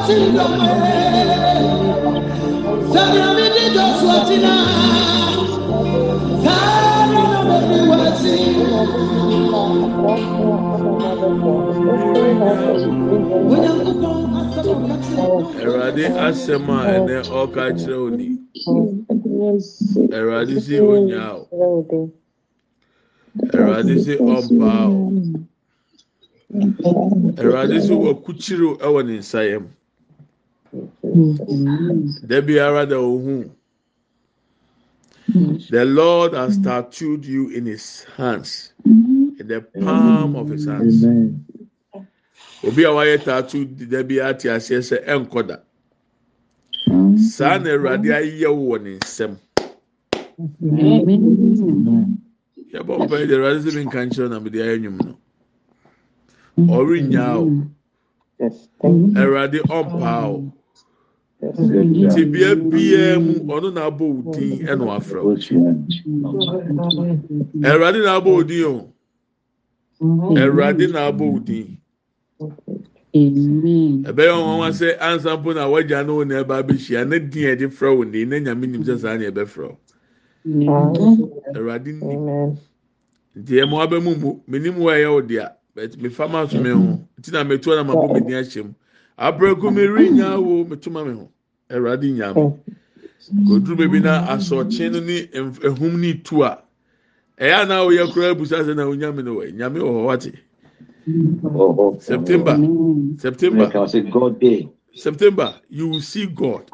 [0.05, 0.67] ti dɔmɛ
[3.55, 4.53] di dɔ sɔ ti na
[6.43, 8.35] sɛnyɛmi di wa si.
[15.63, 18.27] Awurade asɛm a ɛnɛ ɔka kyerɛ wo ni.
[20.15, 20.81] Awurade si o.
[23.53, 24.91] Awurade si ɔmpa o.
[27.41, 29.65] Awurade si wakukyiri ɛwɔ ne nsa yɛm.
[32.27, 33.51] Dẹ́bi ara ohun.
[35.69, 41.03] The Lord has tattooed you in his hands, in the palm of his hands.
[42.63, 45.57] Obi a wayɛ tattoo dɛbi ate aseɛ sɛ ɛnkɔ da.
[47.17, 49.37] Saa na Awurade ayɛ wɔ ne nsam.
[52.73, 55.17] Yɛbɔ mpa yi de Awurade sɛ mi nka nkyerɛ na mi de ayɛ nnwom no.
[56.75, 57.45] Ɔrenyaa o.
[59.15, 60.53] Awurade ɔmpaa o.
[62.15, 65.33] Tibia biara mu ɔno na abɔ wo din ɛna wafrɛ wo.
[67.67, 68.93] Awurade na abɔ wo din o.
[70.39, 71.77] Awurade na abɔ wo din.
[73.13, 77.55] ɛbɛyɛ wɔn wɔn sɛ ansampo na wɔgya no wɔn na ɛba abɛhyia ne din a
[77.55, 79.77] yɛde frɛ wɔn de ne nyame nim sɛ saa na yɛbɛfrɛ wo
[81.55, 82.57] awurade nim
[83.37, 86.69] nti ɛmo abɛ mu mu menim wɔ ɛyɛ wo dea bɛt mefa ma so me
[86.69, 86.99] ho.
[87.19, 88.73] Nti na metu na ma bɔ me din ahyɛ mu
[89.17, 91.29] abrɛko me ri nya wo metuma me ho.
[91.69, 92.47] Awurade nya me
[93.45, 96.63] koduru beebi na asɔkye no ne ɛm- ɛhum ne tu a
[97.39, 100.33] ɛyɛ ana oyɛ koraa ebusa sɛ na onyame no wɔ nyame wɔ hɔ wate
[101.99, 102.65] september
[103.17, 103.69] september.
[103.69, 104.69] Like I say, God day.
[104.95, 106.71] September, you will see God.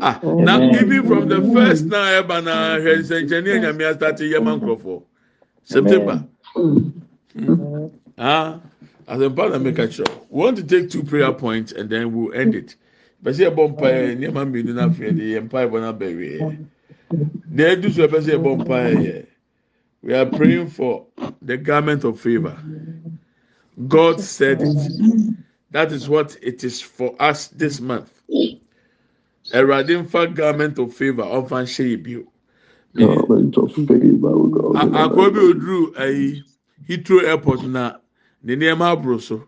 [0.00, 4.60] Ah, now even from the first now, ever now, his engineer and me started Yaman
[4.62, 5.02] Crawford.
[5.64, 6.24] September.
[8.18, 8.60] Ah,
[9.08, 10.04] as a part of make a show.
[10.30, 12.76] We want to take two prayer points and then we'll end it.
[13.22, 16.38] pɛ sɛ yɛbɔ mpaeɛ nneɛma mmienu no afei deɛ yɛ mpaeɛ bɔ no abɛwieɛ
[17.54, 19.26] deɛ ɛdu so ɛpɛ sɛ yɛbɔ mpaeɛ yɛ
[20.02, 21.04] we are praying for
[21.42, 22.56] the garment of favor.
[23.88, 25.32] God said it.
[25.72, 28.12] That is what it is for us this month.
[29.52, 32.24] Ɛwurade nfa garment of favor ɔnfa nhyɛ yɛ bio
[34.76, 36.42] akɔ bi oduru ayi
[36.88, 37.96] hitro airport na
[38.42, 39.42] ne nneɛma aboro so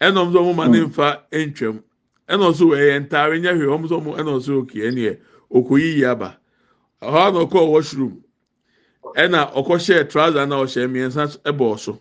[0.00, 1.82] ɛnna ɔmo sɛ ɔmo ma ne nfa ntwam.
[2.28, 5.16] Ɛna ɔso ɛyɛ ntaare nyɛ hwee ɔmo nso ɔmo ɛna ɔso oke ɛneɛ
[5.50, 6.36] okoyiyi aba.
[7.02, 8.14] Ɔhɔ na ɔkɔɔ washroom.
[9.16, 11.98] Ɛna ɔkɔhyɛ trouser na ɔhyɛ mmiɛnsa ɛbɔ so.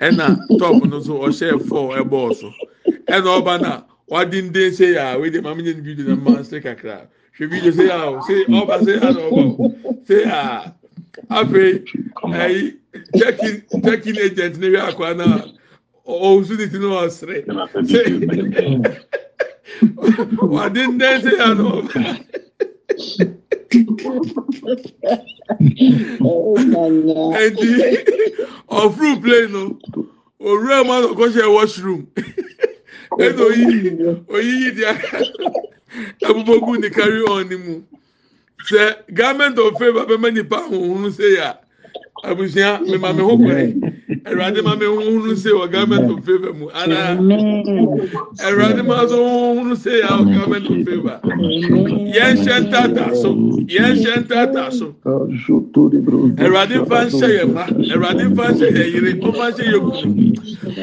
[0.00, 2.52] Ɛna top no nso ɔhyɛ four ɛbɔ so.
[3.06, 6.40] Ɛna ɔba na wadi nden se ya wei de maame nye ne video na mma
[6.40, 7.06] nse kakra.
[7.38, 9.74] Hwɛ video se ya o se ɔba se ya na ɔba o
[10.06, 10.72] se ya
[11.30, 11.84] afei
[12.22, 12.74] ɛyi
[13.16, 15.44] check-in check-in agent ne hwɛ akɔ na
[16.04, 17.44] ɔwusu ne ti na ɔsere.
[20.54, 21.98] Wadi ndezi ya n'ụka.
[27.42, 27.68] Eti
[28.80, 29.60] ọfụrụ plenu
[30.48, 32.00] oru ama na ọkọchị ya washroom.
[33.24, 33.90] Ede oyiyi
[34.34, 35.18] oyiyi dị aka
[36.28, 37.74] abụbọgwụ ndị karị ọnụ mụ.
[38.66, 38.76] Sị
[39.16, 41.48] gọọmenti of favour abịa mma nipa ahụhụ sị ya
[42.28, 43.64] abusua mmemme ahụ kwere.
[44.30, 44.86] Ẹ̀rọ̀adé máa mi
[45.42, 46.98] ṣe wọ garment of favour mu ana
[49.10, 51.16] sọ hóhun ṣe yà wọ garment of favour
[52.44, 53.30] ṣe ń tàtà so
[54.02, 54.86] ṣe ń tàtà so.
[56.44, 59.82] Ẹ̀rọ̀adé fa ṣe yẹn ma, ẹ̀rọ̀adé fa ṣe yẹn yere, ó fa ń ṣe yẹn
[59.86, 59.92] kù.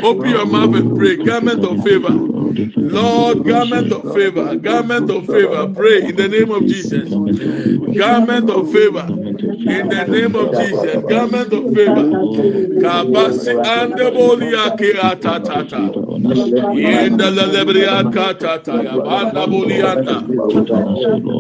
[0.08, 2.14] Open your mouth and pray, garment of favour.
[2.78, 7.10] Lord, garment of favour, garment of favour, pray in the name of Jesus.
[7.98, 11.04] Garment of favour, in the name of Jesus.
[11.10, 12.06] Garment of favour.
[12.82, 15.78] Kaba sikanda bolia kirata tata
[16.76, 20.18] yenda la lebria kata taya banda bolianda.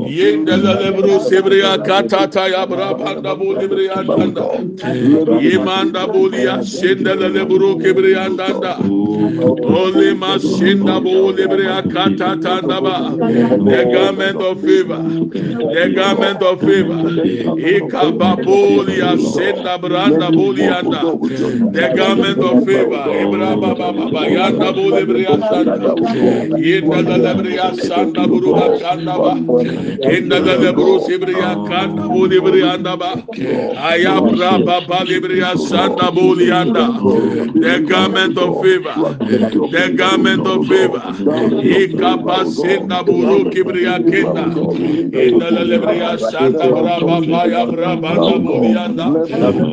[0.07, 1.77] Yenda la lebro sebria
[5.41, 8.77] yemanda bolia shenda la lebro kebria anda
[9.63, 15.01] ole ma shenda bolibria kata tanda ba the garment of favor
[15.73, 17.03] the garment of favor
[17.57, 18.35] ikaba
[21.89, 23.03] the garment of favor.
[23.23, 25.95] Ibrahim Baba Yanda Bodebria Santa.
[26.55, 29.33] Yenda the Lebria Santa Buruba Kandaba.
[30.03, 33.11] Yenda the Lebrus Ibria Kanda Bodebriandaba.
[33.75, 36.85] Ayabra Baba Libria Santa Bodianda.
[37.61, 39.17] The garment of favor.
[39.71, 40.99] The garment of favor.
[41.63, 44.45] Ikapa Senda Buru Kibria Kenda.
[45.11, 49.05] Yenda the Lebria Santa Braba Baya Braba Bodianda.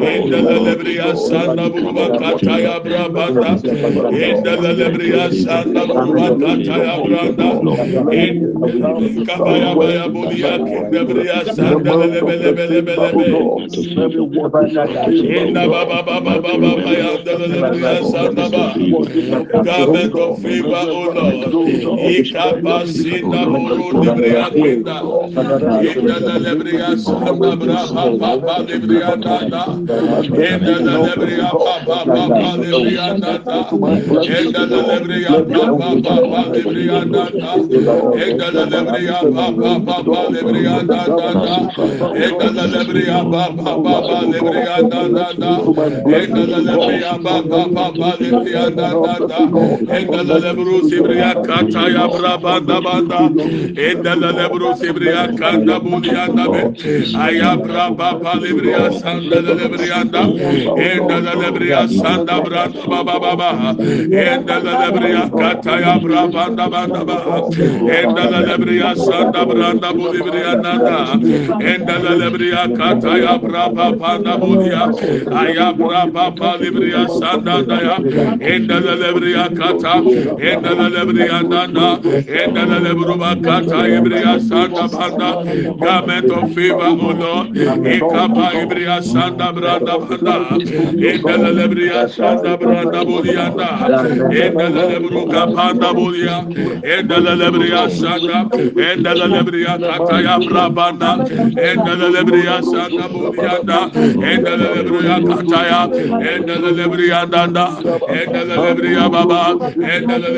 [0.00, 3.58] Yenda the Lebria Santa Buru kubakata ya brabanda
[4.10, 7.48] indelelebria shanda kubakata ya branda
[9.26, 12.96] kabaya baya bolia kindebria shanda lelebelebelebelebe
[15.38, 18.66] inda baba baba baba baya indelelebria shanda ba
[19.62, 21.54] garment of favor o Lord
[22.16, 24.96] ikabasinda boro debria kwenda
[25.96, 29.64] indelelebria shanda brabanda lebria dada
[30.32, 33.58] indelelebria baba ba ba ba lebrianda ta
[34.38, 37.52] enda la lebria ba ba ba ba lebrianda ta
[38.24, 41.56] enda la lebria ba ba ba ba lebrianda ta ta
[42.26, 42.66] enda la
[43.32, 45.52] ba ba ba ba lebrianda ta ta
[46.18, 46.74] enda la
[47.24, 49.40] ba ba ba ba lebrianda ta ta
[49.96, 50.70] enda la ba
[57.96, 60.22] ba ba ba lebria da
[60.76, 68.24] enda la lebria Lebria Santa Branda Baba Baba Enda Lebria Kataya Brabanda Banda Baba Enda
[68.46, 71.18] Lebria Santa Branda Bolivria Nanda
[71.60, 74.82] Enda Lebria Kataya Braba Panda Bolia
[75.32, 77.96] Aya Braba Palibria Santa Daya
[78.40, 80.02] Enda Lebria Kata
[80.38, 85.44] Enda Lebria Nanda Enda Lebruba Kata Ibria Santa Banda
[85.80, 86.90] Garment of favor
[87.90, 90.40] Ikapa Ibria Santa Branda Banda
[91.00, 93.68] Enda lebriya şanda branda boliyanda
[94.30, 96.44] endele lebruka panda boliya
[96.82, 97.34] endele
[99.78, 101.10] kataya brabanda
[101.68, 103.78] endele lebriya şanda boliyanda
[105.28, 105.80] kataya
[106.32, 106.70] endele
[107.32, 107.68] danda
[108.20, 108.56] endele
[109.12, 109.42] baba
[109.94, 110.28] endele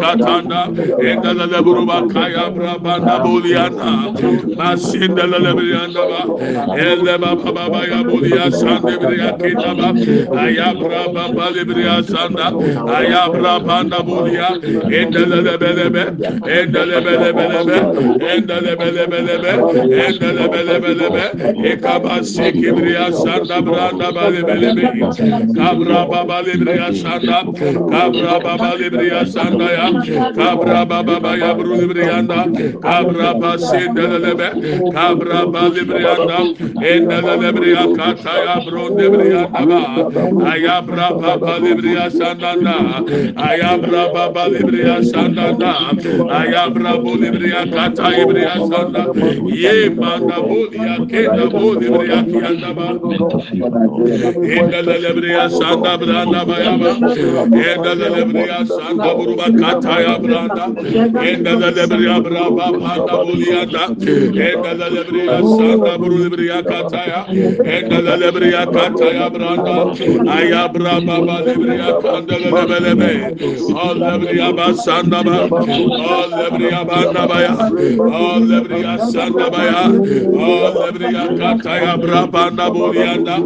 [0.00, 0.60] katanda
[1.10, 1.46] endele
[1.88, 3.90] bakaya brabanda boliyanda
[4.58, 6.20] masindele lebriya danda
[6.76, 9.88] elle baba baba ya boliya şanda lebriya kitaba
[10.28, 12.46] ayabra baba libriya sanda.
[12.98, 14.48] Ayabra banda bulia
[14.98, 16.04] endele belebe
[16.56, 17.78] endele belebelebe
[18.32, 19.52] endele belebelebe
[20.04, 21.24] endele belebelebe
[21.72, 24.84] ekabasi kibriya sanda branda belebelebe
[25.56, 27.38] kabra baba libriya sanda.
[27.92, 29.88] Kabra baba libriya sanda ya.
[30.34, 32.44] Kabra baba ya bru libriyanda
[32.82, 34.48] kabra basi delelebe
[34.94, 36.38] kabra baba libriyanda
[36.92, 40.09] endele libriya kata ya bru libriyanda
[40.52, 42.76] ayabra baba libriya sandana
[43.36, 45.72] ayabra baba libriya sandana
[46.40, 49.02] ayabra bo libriya kata libriya sanda
[49.62, 52.88] ye manda bo liya kenda bo libriya kiyanda ba
[54.58, 56.90] enda libriya sanda branda ba yaba
[57.70, 60.64] enda libriya sanda buruba kata ya branda.
[61.20, 67.20] Enda libriya braba banda bo liya da enda libriya sanda buru libriya kata ya
[67.76, 69.76] enda libriya kata ya branda.
[70.36, 73.12] ayabra baba lebriya kandele lebelebe
[73.82, 77.52] all lebriya basanda ba all lebriya banda baya
[78.18, 79.82] all lebriya sanda baya
[80.46, 83.36] all lebriya kataya brabanda bolianda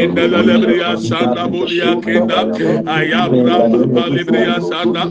[0.00, 2.40] endele lebriya sanda bolia kenda
[2.98, 5.04] ayabra baba lebriya sanda.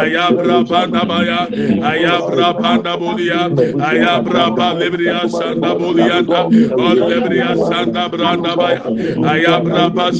[0.00, 1.40] Ayabra banda baya
[1.90, 3.40] ayabra banda bolia
[3.90, 6.40] ayabra baba lebriya sanda bolianda
[6.84, 8.82] all lebriya sanda branda baya
[9.32, 10.12] ayabra baba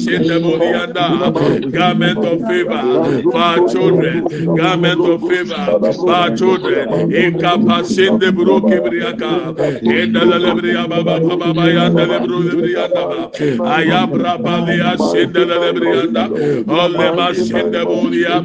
[1.71, 9.57] garment of favor for our children, garment of favor for our children, incapacity broke briaka,
[9.83, 13.31] in the lebria baba baba yanda lebro lebrianda,
[13.75, 16.23] ayabra balia shinda lebrianda,
[16.67, 18.35] ole mashinda bolia,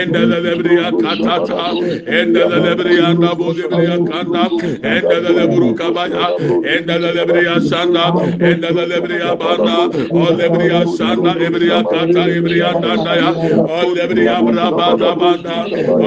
[0.00, 1.76] in the lebria katata,
[2.06, 8.06] in the lebrianda bolibria kanda, in the lebruka baya, in the lebria sanda,
[8.40, 9.76] in the lebria banda,
[10.12, 11.17] ole lebria sanda.
[11.22, 13.28] Banda ebriya kata ebriya danda ya
[13.76, 15.56] all ebriya braba da banda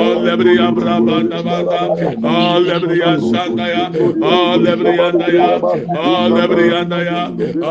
[0.03, 1.81] all ebriya oh, braba da banda
[2.23, 3.83] all oh, ebriya sanda ya.
[4.21, 5.49] Oh, all ebriya da ya.
[5.97, 7.21] All ebriya da ya.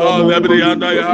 [0.01, 1.09] All ebriya da ya.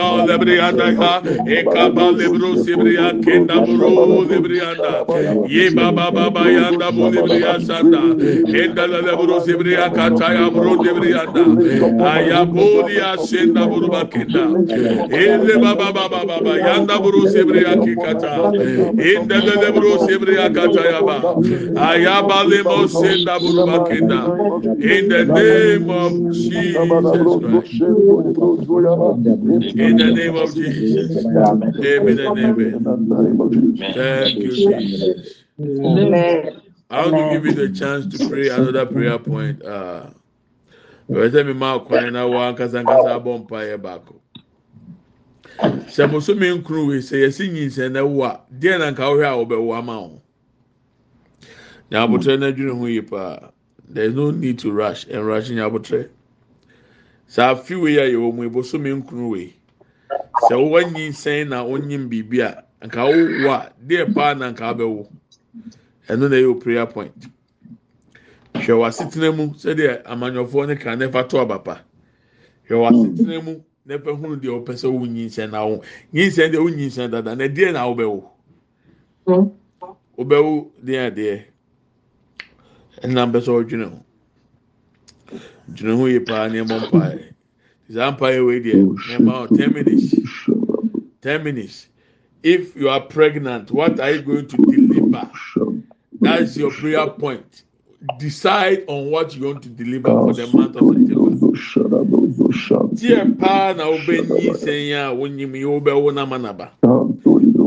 [0.00, 1.12] All ebriya da ya.
[1.58, 4.92] Ekaba lebro sibriya kenda bro lebriya da
[5.48, 8.02] ye baba baba yanda bu lebriya sanda.
[8.62, 11.44] Enda lebro sibriya kata ya bro lebriya da
[12.14, 14.44] ayabolia senda buruba kenda
[15.10, 15.56] ele
[16.64, 18.52] yanda buru sebriya kikata
[18.98, 21.38] inde le buru sebriya kata yaba
[21.74, 23.40] ayaba le mo senda
[23.80, 24.32] kenda
[24.78, 26.96] in the name of Jesus
[29.76, 31.26] in the name of Jesus.
[31.84, 32.80] Amen amen.
[33.94, 35.10] Thank you Jesus.
[36.90, 39.62] I want to give you the chance to pray another prayer point.
[39.64, 40.10] Uh,
[41.44, 43.20] mi maa ankasa ankasa
[45.60, 49.44] sɛ bosomi nkuru wei sɛ yɛsi nyinsɛn na wo a deɛ na nka ɔhwɛ a
[49.44, 50.22] ɔbɛwɔ ama wo.
[51.90, 53.50] Na abotire na adwene ho yie paa.
[53.88, 55.06] There is no need to rush.
[55.06, 56.08] And rush nya abotire
[57.28, 59.54] sɛ afi wei a yɛwɔ mu bosomi nkuru wei.
[60.48, 65.06] Sɛ wɔwɔ nyinsɛn na onyim biribi a nka ɔwɔ a deɛ paa na nka abɛwɔ
[66.08, 67.26] ɛno na yɛ o prayer point.
[68.54, 71.80] hwɛ w'asetena mu sɛdeɛ amanyɔfoɔ ne kan nefa to abapa
[72.68, 75.82] hwɛ w'asetena mu na hunu deɛ ɔpɛ sɛ wo nyinsɛn na wo
[76.14, 78.22] nyinsɛn deɛ wo nyinsɛn dada na deɛ na wobɛwo?
[80.16, 81.44] Wobɛwo deɛ adeɛ
[83.02, 84.04] ɛnam bɛ sɛ ɔdwene ho.
[85.74, 87.24] Dwene ho yie paa nneɛma mpaeɛ
[87.92, 90.14] saa mpaeɛ wei deɛ nneɛma ten minutes.
[91.20, 91.88] Ten minutes.
[92.42, 95.30] If you are pregnant what are you going to deliver?
[96.20, 97.64] That's your prayer point.
[98.18, 102.09] Decide on what you want to deliver for the month of September.
[102.96, 106.70] tiɛ paa na wobɛnyi sɛn a wonyim yi wobɛwo na manaba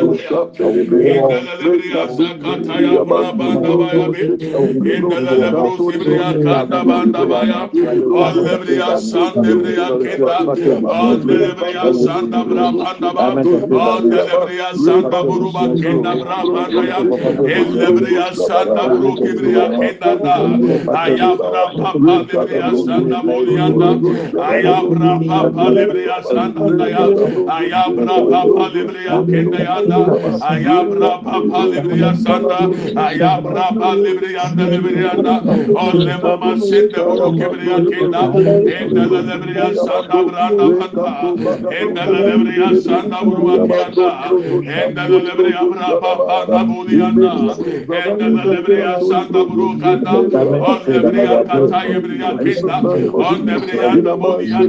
[1.11, 4.23] indele bria sakata ya banda baya bi
[4.95, 7.61] indele brusi bria kanda banda baya
[8.25, 10.37] alle bria santa bria kenda
[10.99, 16.99] alle bria santa bra banda ba alle bria santa buruba kenda bra banda ya
[17.55, 20.35] elle bria santa buruki bria kenda da
[22.87, 23.89] sanda bolianda.
[24.49, 27.05] Ayabra papa lebriya sanda da ya.
[27.57, 29.99] Ayabra papa lebriya kenda ya da.
[30.51, 32.59] Ayabra papa lebriya sanda.
[33.05, 35.35] Ayabra papa lebriya da lebriya da.
[35.83, 38.21] Olle mama sende buru kibriya kenda.
[38.77, 41.09] Enda la lebriya sanda branda banda.
[41.81, 44.09] Enda la lebriya sanda buruba kenda.
[44.79, 45.63] Enda la lebriya
[46.01, 47.33] papa da bolianda.
[48.01, 50.15] Enda la lebriya sanda buru kanda.
[50.71, 52.66] On lebriya kata yebriya kenda.
[52.67, 54.59] Yanda, on Debriya, Bodiya,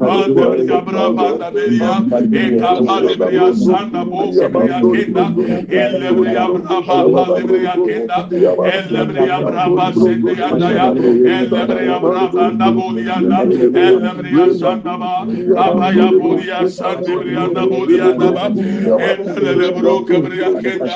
[0.00, 5.24] on Debriya, Brabanda, Beria, Ekapa, Debriya, Sanda, Boke, Briya, Kenda,
[5.68, 8.18] El Debriya, Brabanda, Debriya, Kenda,
[8.64, 15.26] El Debriya, Brabanda, Sendiya, Daya, El Debriya, Brabanda, Bodiya, El Debriya, Sanda, Ba,
[15.66, 20.94] Abaya, Bodiya, Sanda, Debriya, da Bodiya, da Ba, El Debriya, Kebriya, Kenda,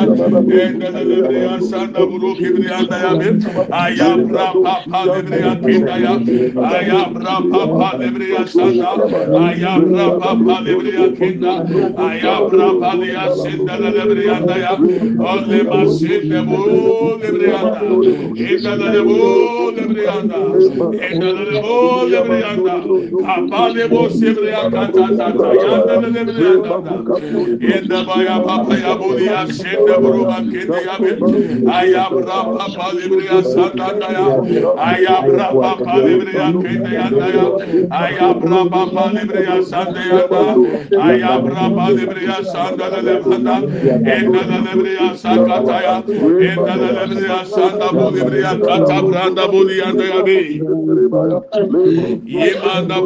[0.62, 3.12] El Debriya, Sanda, Buru, Kebriya, Daya,
[3.70, 8.90] Ayabra, Papa, Debriya, Kenda, Ya, aya brapa pa lebriya sanda
[9.48, 11.54] aya brapa pa lebriya kinda
[12.08, 14.72] aya brapa liya sinda lebriya daya
[15.32, 16.60] olle masinde bu
[17.22, 17.80] lebriya da
[18.36, 19.18] inda le bu
[19.76, 20.40] lebriya da
[21.08, 21.76] inda le bu
[22.12, 22.76] lebriya da
[23.34, 26.76] apa le bu sebriya kata tata yanda lebriya da
[27.76, 31.10] inda baya papa ya bu liya sinda buru bakindi ya be
[31.78, 34.26] aya brapa pa lebriya sanda daya
[34.90, 37.06] aya brapa pa lebriya libre ya kende ya
[37.36, 37.46] ya
[37.90, 43.14] aya braba ba da aya braba libre ya sande de de
[44.14, 46.02] enda de libre ya sakata
[46.50, 49.02] enda de libre ya sanda bu libre ya kata
[49.52, 50.60] bu ya da ya bi
[52.26, 52.50] ye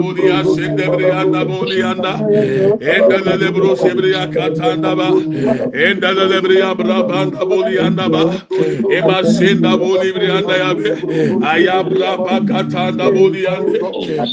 [0.00, 5.08] bu ya sende libre da bu ya enda de libre libre ya kata ba.
[5.72, 8.22] Enda de libre ya braba bu ya da ba.
[8.90, 10.90] E ba senda bu libre da ya bi
[11.44, 12.40] aya braba
[13.02, 13.78] da bu yanda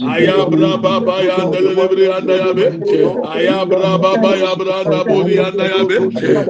[0.01, 2.67] ayabra baba yanda lebriya da ya be.
[3.23, 5.97] Ayabra baba ya branda bu yanda ya be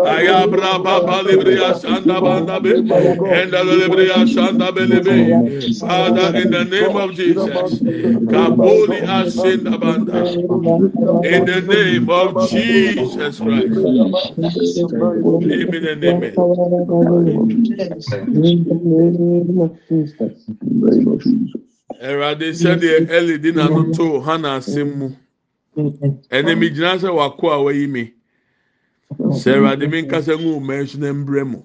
[0.05, 2.73] ayabra baba lebriya sanda banda be
[3.31, 5.39] inda lebriya sanda be lebe
[5.79, 7.81] Father in the name of Jesus.
[8.27, 10.27] Kaboli asinda banda
[11.23, 13.39] in the name of Jesus.
[13.39, 16.39] Christ amen and amen
[22.01, 25.07] awurade sɛdeɛ ɛli di n'ano to ha n'asɛm mu
[26.31, 28.13] ɛnna mi gyina sɛ wakɔ a wayi mi.
[29.41, 29.51] Sɛ
[29.91, 31.59] mi nkasa ŋu ɔmo ɛso na mbrɛ mu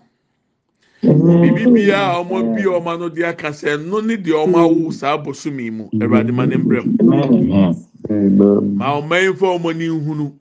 [1.43, 4.91] bibi bia a ɔmo bi ɔmo ano de aka sɛ ɛno ne deɛ ɔmo awo
[4.93, 6.93] saa bosomi mu awurade ma ne mbrɛ mu
[8.79, 10.33] ma ɔmo yi fɔ ɔmo ni nhunu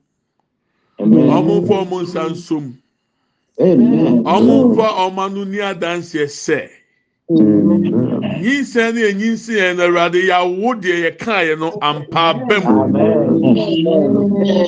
[0.98, 2.74] ɔmo fɔ ɔmo nsa nsom
[3.58, 6.68] ɔmo fɔ ɔmo ano ni adanseɛ sɛ.
[8.20, 12.64] Nyinsɛn ne enyinsɛn na awurade yawo deɛ yɛka yɛ no ampa abɛm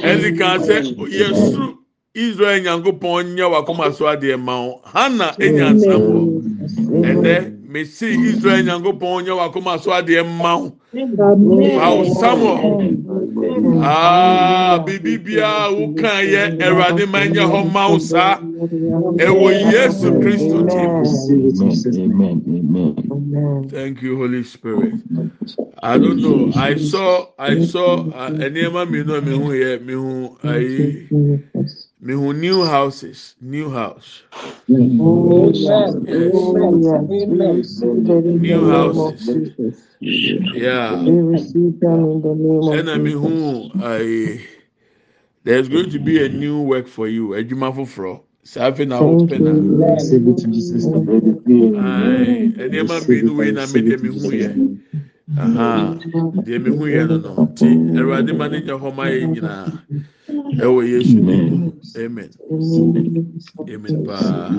[0.02, 0.76] ɛdi kan sɛ
[1.18, 1.74] yɛsuru
[2.14, 4.80] israel nyankopɔn nyɛ wakoma so adeɛ ma wo.
[4.84, 6.20] Hana enya nsɛm wɔ
[7.04, 7.34] ɛnɛ
[7.76, 10.72] mesi israel nyankopɔn nyɛ wakoma so adeɛ ma wo
[11.86, 12.96] awo samuel
[13.84, 18.40] aa bibi biara woka yɛ awurade ma nyɛ hɔ ma wo saa
[19.26, 20.92] ɛwɔ yesu kristo tim.
[23.68, 24.94] Thank you, Holy Spirit.
[25.82, 26.50] I don't know.
[26.56, 28.04] I saw, I saw.
[28.06, 31.08] Mi náà mi hu yẹ mi hu ayi
[32.06, 34.22] mi hu new houses, new house.
[34.68, 35.00] New
[38.70, 39.42] houses.
[40.00, 40.92] Yeah.
[42.78, 44.40] Ẹna mi hu ayi.
[45.42, 47.28] There's going to be a new work for you.
[47.30, 48.20] Ẹdwuma foforọ.
[48.44, 49.50] Sáfì na o pẹ na.
[52.62, 54.48] Ẹnìyẹn mmienu wei na mi deɛ mi hu yɛ.
[55.34, 57.66] Deɛ mi hu yɛ no no nti
[57.98, 59.82] Awurade ma ne nyɛ hɔ ma yɛ nyinaa.
[60.62, 61.72] Ɛwɔ Yesu ni.
[61.98, 62.30] Amen.
[63.68, 64.50] Amen paa.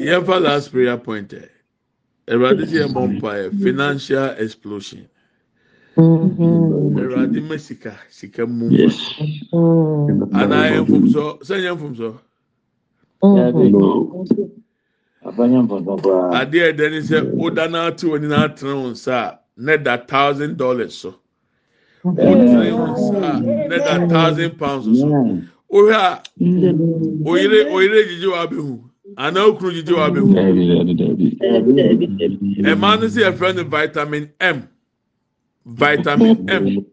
[0.00, 1.48] Yɛn fa last prayer point ɛ.
[2.28, 5.06] Awurade ti yɛ mɔ mpa yɛ financial explosion.
[5.98, 8.70] Awurade ma sika sika mu.
[10.32, 12.10] Ana yɛ nfumsɔ sɛ yɛ nfumsɔ.
[15.24, 19.96] adeɛ ɛdɛ ne sɛ woda no ate wɔ nyinaa tene wo nsa a ne da
[19.96, 21.14] thousand dollars so.
[22.04, 25.06] Wotene wo nsa a ne da thousand pounds so.
[25.72, 26.22] Wohwɛ a
[27.24, 28.80] oyere oyere gyigye wɔ abɛhu.
[29.16, 30.32] Anaa okunu gyigye wɔ abɛhu.
[32.68, 34.68] Ɛmaa no sɛ yɛfrɛ no vitamin m.
[35.64, 36.86] Vitamin m.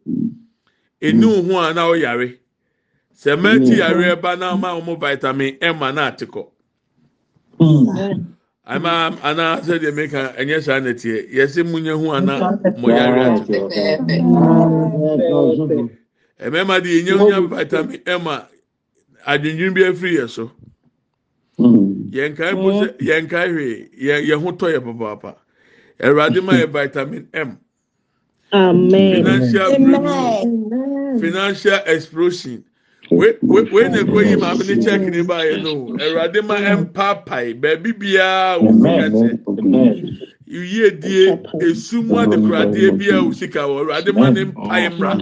[1.01, 2.37] Ɛni wo ho a na woyare.
[3.13, 6.47] Sɛ mɛnti yare ba na ma wɔn vitamin m a na ate kɔ.
[8.65, 11.23] Ama ana sɛ deɛ meka ɛnyɛ saa na tie.
[11.33, 12.39] Yɛsɛ mu nye ho ana
[12.77, 13.67] mo yare ate
[16.39, 18.47] mmarima deɛ yɛnyɛ ho nya vitamin M a
[19.27, 20.51] adwendwen bi afiri yɛ so.
[22.11, 25.35] Yɛn kae po sɛ yɛn kae hwee yɛn yɛn ho tɔ yɛ papaapa
[26.01, 27.59] awurade ma yɛ vitamin M.
[28.53, 29.23] Amen.
[29.23, 30.39] financial breakthrough.
[31.15, 32.63] Financial explosion.
[33.11, 35.73] wei na ɛkɔ yi maame ne kyɛk ne baeɛ no.
[36.03, 37.53] Awurade ma ɛmpaapae.
[37.61, 44.29] Baabi biara wɔ fika kyɛ yie die esum adekuradeɛ bi a osika wɔ awurade ma
[44.29, 45.13] ne mpae mmra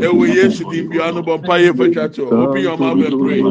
[0.00, 3.42] ɛwɔ yesu di bi ano bɔ mpae fɛtwa to open your mouth and pray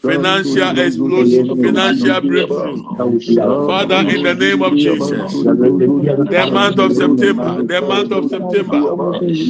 [0.00, 2.82] financial explosion financial breakthrough
[3.68, 5.10] father in the name of jesus
[6.32, 8.80] the month of september the month of september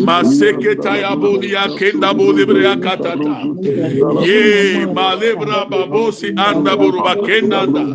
[0.06, 3.46] maseketa ya boli ya kenda boli bre ya katata
[4.26, 7.86] ye malebra babosi anda buruba kenda anda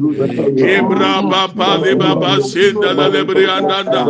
[0.56, 4.02] ebra baba le baba senda la lebri andanda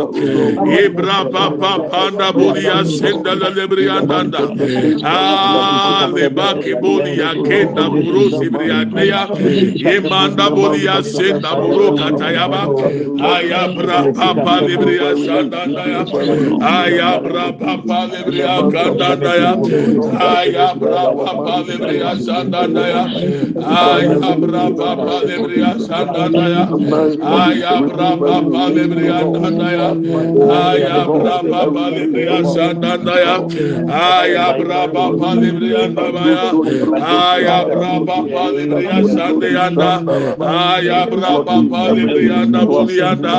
[0.82, 4.42] ibra pa pa panda bolia senda la lebri andanda
[5.14, 9.22] ah le baki bolia kenda burusi briandea
[9.94, 12.62] imanda bolia senda buru katayaba
[13.34, 14.96] aya bra pa pa lebri
[15.38, 16.02] andanda ya
[16.74, 19.52] aya bra pa pa lebri andanda ya
[20.30, 23.02] aya bra pa pa lebri andanda ya
[23.84, 26.64] aya bra pa pa lebri andanda ya
[27.42, 29.88] aya bra Rabba Lebriya Sandaya,
[30.50, 33.34] Aya Braba Palibriya Sandaya,
[33.86, 36.46] Aya Braba Palibriya Nabaya,
[37.00, 39.92] Aya Braba Palibriya Sandayanda,
[40.42, 43.36] Aya Braba Palibriya Nabulianda,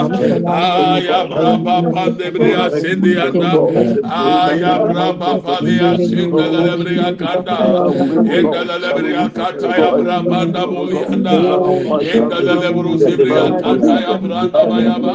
[0.47, 3.51] Aya Braba Palibriya Sindianda,
[4.07, 7.59] Aya Braba Paliya Sindalebriya Kanda,
[8.38, 11.38] Indalebriya Kataya Braba Nabulianda,
[12.15, 15.13] Indalebriya Kataya Braba Bayaba,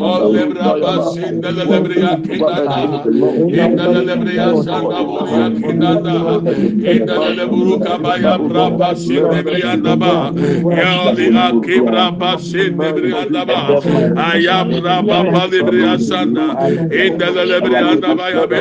[0.00, 6.46] O Lebra Basin, the Lebria Kinada, in the Lebria Santa Boria Kinada,
[6.84, 13.82] in the Leburuka Bayabra Basin, the Briandaba, Yalia Kibra Basin, the Briandaba,
[14.14, 18.60] Ayabra Baba Libria Santa, in the Lebrianda Bayabe,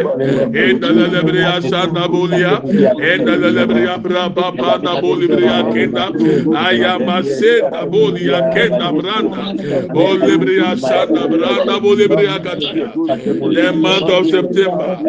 [0.56, 6.12] in the Lebria Santa Bolia, in the Lebria Braba Bana Bolibria Kinda,
[6.54, 9.44] Ayamase Bolia Kinda Branda,
[9.96, 12.94] O Olibria sanda branda buliya kataya.
[13.54, 15.02] The month of September,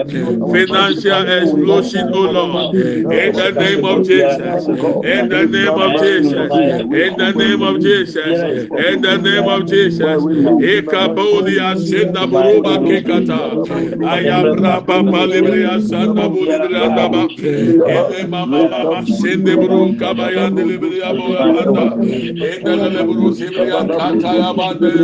[0.52, 2.76] financial explosion, oh Lord,
[3.10, 4.68] in the name of Jesus,
[5.04, 6.86] in the name of Jesus, in the
[7.18, 8.16] name of Jesus,
[8.76, 10.26] in the name of Jesus.
[10.58, 13.58] Ekabolia senda buruba kekata.
[14.02, 17.30] Ayabra papa libria sanda bulibria daba.
[17.86, 18.70] Ele mama
[19.04, 21.92] sende buru kabayande libria boya banda.
[22.40, 25.03] Endele leburu sibria kata ya bande libria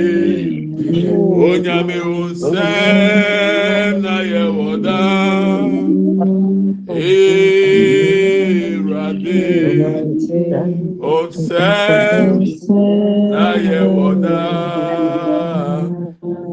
[0.93, 5.65] onyame wo nsɛm na yɛwɔ daa
[8.13, 9.43] ewurade
[11.01, 12.29] wo nsɛm
[13.33, 15.89] na yɛwɔ daa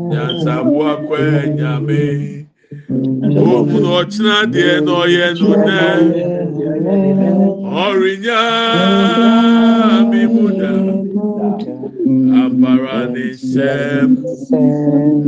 [0.09, 2.03] nyansaboa kɔɛ nyame.
[3.43, 5.79] Ohun na ɔkyena deɛ na ɔyɛ no nɛ
[7.83, 8.41] ɔrenya
[10.09, 10.88] mi mu daa.
[12.43, 14.09] abaranisɛm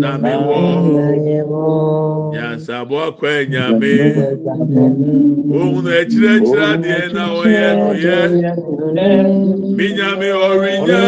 [0.02, 0.60] na mewɔ
[2.36, 3.94] yansabɔ akɔ nyame
[5.60, 6.70] ohun akyirɛkyirɛ
[7.16, 8.18] na ɔyɛ noyɛ
[9.76, 11.04] me nyame ɔrenya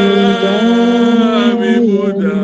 [1.60, 2.38] me mu da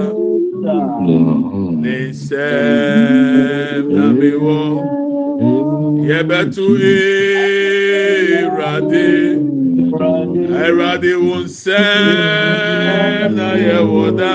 [3.96, 4.58] na mewɔ
[6.10, 9.49] yɛbɛto ee wurade.
[10.66, 14.34] Ẹ̀rọ̀dì wò ń sẹ́m náà yẹ wò dá.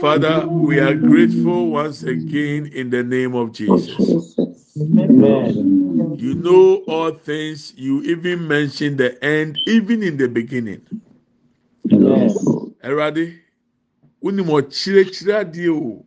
[0.00, 4.38] Father, we are grateful once again in the name of Jesus.
[4.78, 6.14] Amen.
[6.18, 7.72] You know all things.
[7.76, 10.82] You even mentioned the end, even in the beginning.
[12.84, 13.24] Ẹ̀rọ̀adé,
[14.22, 16.04] wọ́n mọ̀ kyerẹ́kyerẹ́ adìẹ o.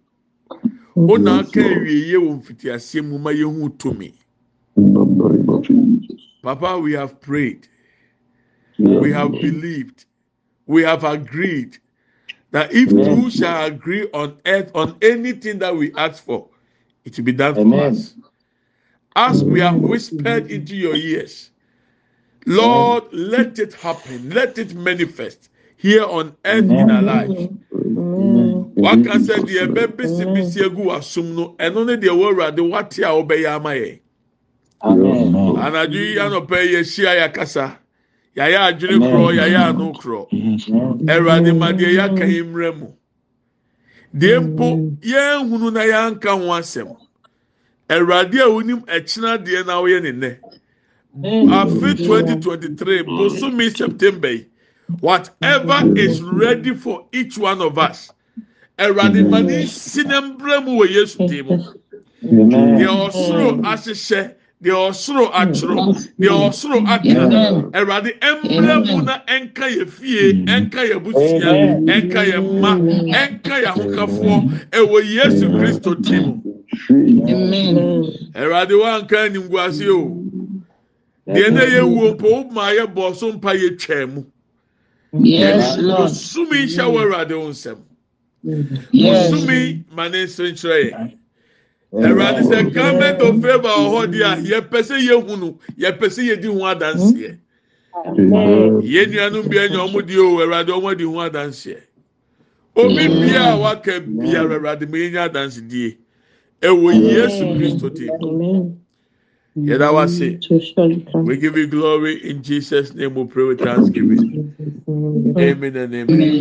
[0.95, 4.13] Ó nà aka ewieie wọ̀ mfiti aseɛ mu ma yẹn hu tumi.
[6.41, 7.67] Papa, we have prayed.
[8.77, 10.05] We have believed.
[10.65, 11.77] We have agreed
[12.51, 16.47] that if two shall agree on earth on anything that we ask for,
[17.03, 18.15] it will be done for us.
[19.15, 21.51] As we have whispered into your ears
[22.45, 24.29] lord let it happen.
[24.29, 27.49] Let it manifest here on earth in our lives.
[28.77, 31.55] Waka sɛ deɛ ɛbɛbisibisi egu wasum no.
[31.59, 33.99] Ɛno ne deɛ wɔwurade wate a wɔbɛyɛ ama yɛ
[34.83, 37.79] anadwo yi anɔpɛ yɛ hyia yɛ kasa
[38.37, 40.21] yɛayɛ adwene korɔ yɛayɛ ano korɔ
[41.13, 42.87] ɛwurade ma deɛ yɛaka yi mmerɛ mu.
[44.13, 44.65] Deɛ mpo
[45.01, 46.95] yɛn hunu na yɛanka ho asɛm
[47.89, 50.31] ɛwurade a wonim ɛkyina deɛ na wɔyɛ ne nɛ
[51.53, 54.45] afe twenty twenty three bosomi september yi
[54.99, 58.11] whatever is ready for each one of us
[58.79, 61.47] ɛwurade ma ne si ne mbrɛ mu wɔ yesu dim
[62.23, 64.33] deɛ ɔsoro ahyehyɛ
[64.63, 65.75] deɛ ɔsoro atwerɛ
[66.19, 67.09] deɛ ɔsoro aka
[67.77, 68.11] ɛwurade
[68.43, 71.51] mbrɛ mu na ɛnka yɛ fie ɛnka yɛ busua
[71.93, 72.71] ɛnka yɛ mma
[73.21, 74.37] ɛnka yɛ ahokafoɔ.
[74.71, 76.41] Ɛwɔ yesu kristo dim
[78.33, 80.23] ɛwurade wanka animguase o.
[81.27, 84.23] Deɛ ne yɛ wuo mpo o ma yɛ bɔ so mpa yɛ twɛn mu.
[85.13, 87.77] Osumi nhyɛ wɔ ɛwurade wo nsɛm
[88.45, 91.17] osumi ma ne nso nkyerɛ yɛ
[92.01, 96.21] awurade sɛ government of favor wɔ hɔ deɛ a yɛpɛ sɛ yɛhu no yɛpɛ sɛ
[96.29, 97.37] yɛdi ho adanseɛ.
[98.79, 101.81] Yɛn nuanom bia nya ɔmo deɛ o awurade ɔmo adi ho adanseɛ.
[102.75, 105.97] Obi bia a waka biara awurade ma yɛnya adansedie.
[106.61, 108.17] Ɛwɔ yesu kristo din.
[109.65, 110.39] Yɛda wase
[111.25, 114.25] we give you glory in jesus name we pray with thanksgiving.
[115.39, 116.37] Amen and amen.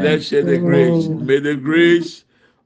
[0.00, 1.08] Let's share the grace.
[1.08, 2.24] May the grace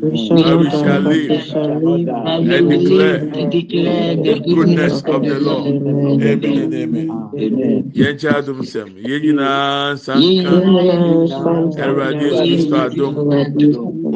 [0.00, 3.18] but we shall live and declare
[4.16, 5.66] the goodness of the lord.
[6.22, 7.08] Amen and amen.
[7.94, 10.54] Yẹn kyɛ adum sɛm yɛn nyinaa sanka
[11.82, 13.14] ɛwurade yesu kristo adum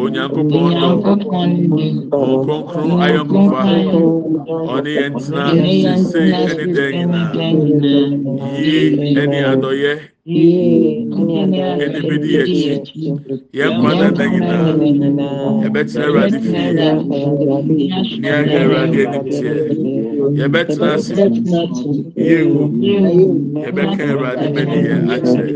[0.01, 0.89] onyankopɔn dɔ
[2.29, 3.61] wo kronkron ayɔnkofa
[4.75, 5.45] ɔne yɛn tena
[6.11, 6.93] sesei ɛne dɛn
[7.65, 8.07] nyinaa?
[8.65, 8.79] Yi
[9.21, 9.93] ɛne adɔyɛ
[11.83, 12.73] ɛne bɛdi yɛkyi
[13.59, 14.69] yɛnkwa dada nyinaa?
[15.63, 16.69] Yɛbɛtena awurade fie
[18.21, 19.53] ne ahwɛ awurade animtiɛ
[20.39, 21.13] yɛbɛtena ase
[22.29, 22.65] yɛngu
[23.65, 25.53] yɛbɛka awurade bɛni yɛ akyerɛ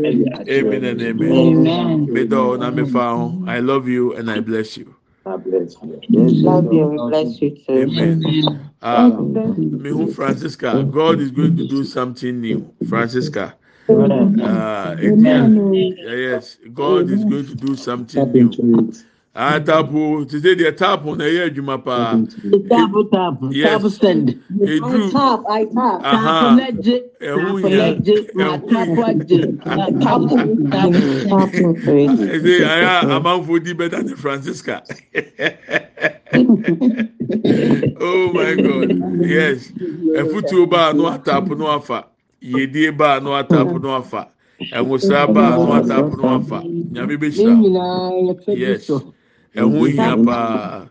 [0.49, 0.83] amen.
[0.85, 2.07] and amen.
[2.07, 4.93] Medɔ na mefa ho i love you and i bless you.
[7.69, 8.23] Amen.
[8.81, 9.09] Uh,
[9.83, 12.71] Mihu Francisca, God is going to do something new.
[12.87, 13.55] Francisca.
[13.89, 18.51] Uh, yes, God is going to do something new.
[19.39, 21.29] Ah, tá tapo te sɛ deɛ é tapo na né?
[21.29, 22.17] ɛyɛ é adwuma paa.
[22.17, 24.29] É tapo tapo tapo send.
[24.61, 25.11] Edu.
[25.11, 30.41] Tap I tap tapo na gye tapo na gye na tapo agye na tapo
[30.73, 30.97] tapo
[31.29, 31.65] tapo.
[32.33, 34.81] Ɛsɛ ayɛ amanfo di better than Francisca.
[38.01, 38.89] oh my God.
[39.21, 39.69] Yes.
[40.17, 42.05] Ɛfutuo baa no atapo no afa
[42.41, 44.29] yedie baa no atapo no afa
[44.73, 48.89] ɛnwosa baa no atapo no afa nyame bɛ hyira yes.
[49.57, 49.69] So.
[49.69, 50.89] ɛho hia paa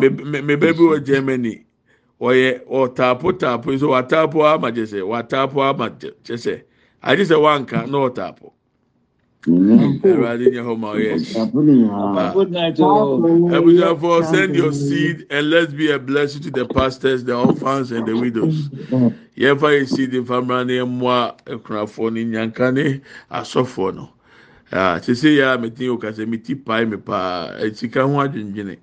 [0.00, 1.64] me me me baabi wɔ germany.
[2.20, 6.62] Wɔyɛ ɔtaapo taapo nso wataapo ama kyɛ sɛ wataapo ama kyɛ kyɛ sɛ
[7.02, 8.52] agye sɛ wanka na ɔtaapo
[9.46, 13.18] ɛwurade nyɛ hɔ ma ɔyɛ Good night, oh.
[13.52, 18.06] abusuafo send your seed and let's be a blessing to the pastors the orphans and
[18.06, 18.68] the widows.
[19.38, 24.15] Yɛmfa yɛ seed nfamra ne mmoa akunafoɔ ne nyanka ne asɔfoɔ no ah
[25.02, 27.54] sese yɛ a metin o kasa mi ti pae mi paa.
[27.60, 28.78] Esika ho adwendwene.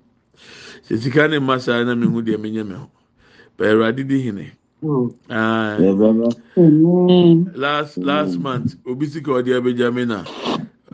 [0.88, 2.90] Sɛ sika ne mma saa na mi hu deɛ mi nyɛ mi ho.
[3.58, 4.52] Bɛɛ awurade di hene.
[5.30, 5.78] Ah
[7.54, 10.24] last last month obi sika ɔde abegya mi na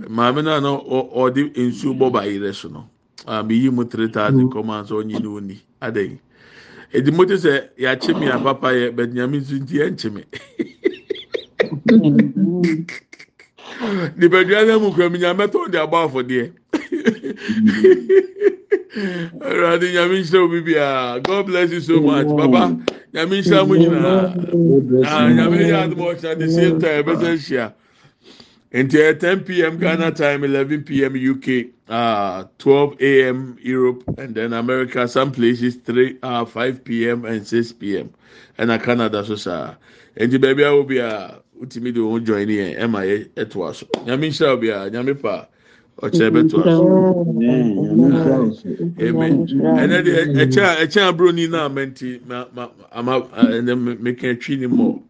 [0.08, 2.88] maame na na ɔde nsuo bɔ ba so no
[3.26, 6.18] ah mi yi mu three thousand kɔma nso ɔnyi ne oni adan
[6.92, 10.24] edi mo sɛ yɛakye mi a papa yɛ nyame nso nti yɛnkye mi.
[14.16, 16.52] Nipadua no mu kura mi nyame tɔn de abɔ afɔdeɛ.
[19.40, 21.20] Awurade nyame nhyira obi bia.
[21.22, 22.26] God bless you so much.
[22.26, 22.76] Papa
[23.14, 25.06] nyame nhyira mu nyinaa.
[25.06, 27.72] Ah nyame yɛ adum ɔkyerɛ the same time ɛbɛsɛ nhyia
[28.74, 31.46] nti ɛ 10 pm ghana time 11 pm uk
[31.88, 35.08] uh, 12 am europe and then america.
[35.08, 38.10] Some places 3 uh, 5 pm and 6 pm
[38.58, 39.74] ɛna canada so saa.
[40.16, 43.86] Nti baabi a wo bi a wotumi de wɔn join yɛn ɛma yɛ ɛtoa so
[44.06, 45.46] nyame nhyira obi a nyame pa
[46.02, 46.84] ɔkyerɛ bɛtoa so
[49.00, 49.46] amen.
[49.46, 55.00] Ɛnɛ de ɛkyɛn ɛkyɛn aburoni naa mɛnti ma ma ama ɛnɛ mɛka twi ni mɔ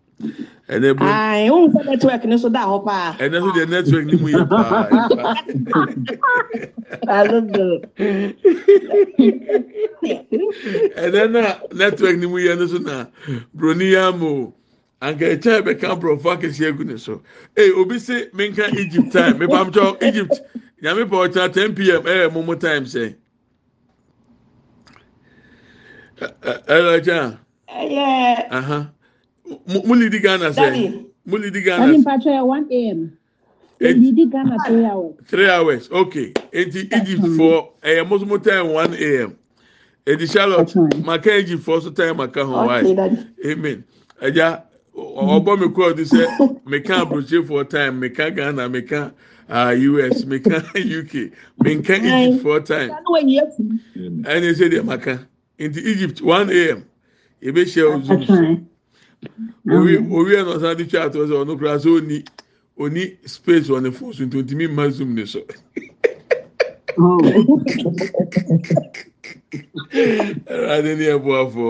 [0.68, 1.06] ɛnɛ bro.
[1.06, 3.14] ayi n sɛ network ni so da hɔ paa.
[3.18, 4.88] ɛnɛ so deɛ network ni mu yɛ paa.
[10.98, 13.04] ɛnɛ na network ni mu yɛ no so na
[13.56, 14.52] broni yɛ amu
[15.00, 17.22] ɛkyɛn bɛka borɔfo akɛse egu ne so.
[17.56, 19.38] Ee obi se menka egypt time.
[19.38, 20.40] Mepamtɔ egypt.
[20.82, 23.14] Nyame pa ɔkyerɛ ten pm ɛyɛ eh, momo time sɛ
[26.20, 27.38] ɛlɛ ɛkyɛn.
[27.68, 28.88] ɛyɛ
[29.86, 31.86] mo lidi ghana sɛ mo lidi ghana.
[31.86, 33.12] ɛni mpatwa yɛ one am.
[33.80, 35.14] Eh, lidi ghana three hours.
[35.26, 36.32] three hours okay.
[36.52, 39.36] Eti egypt fo ɛyɛ eh, mosomo time one am
[40.06, 40.74] edi charlotte
[41.04, 42.76] maka egypt fo so time maka ho wa
[43.46, 43.84] amen.
[44.22, 44.62] Ɛgya
[44.96, 46.22] ọbọ mi kọ ọdún sẹ
[46.70, 49.00] mẹka aburokye for time mẹka ghana mẹka
[49.50, 50.56] us uh, mẹka
[50.98, 51.12] uk
[51.64, 52.90] mẹka egypt for time.
[54.34, 55.18] Ẹni sẹ diẹ maka
[55.58, 56.82] nti egypt one am
[57.42, 58.22] ebe hyẹ zoom
[59.74, 62.18] owi owi ẹ na ọsan di chat ọsẹ ọno kura sẹ oni
[62.78, 65.40] oni space wọ ne phone so nti ntumi mma zoom ne so.
[70.52, 71.64] Ẹ̀rọ adé ni ẹ̀ bọ́ afọ.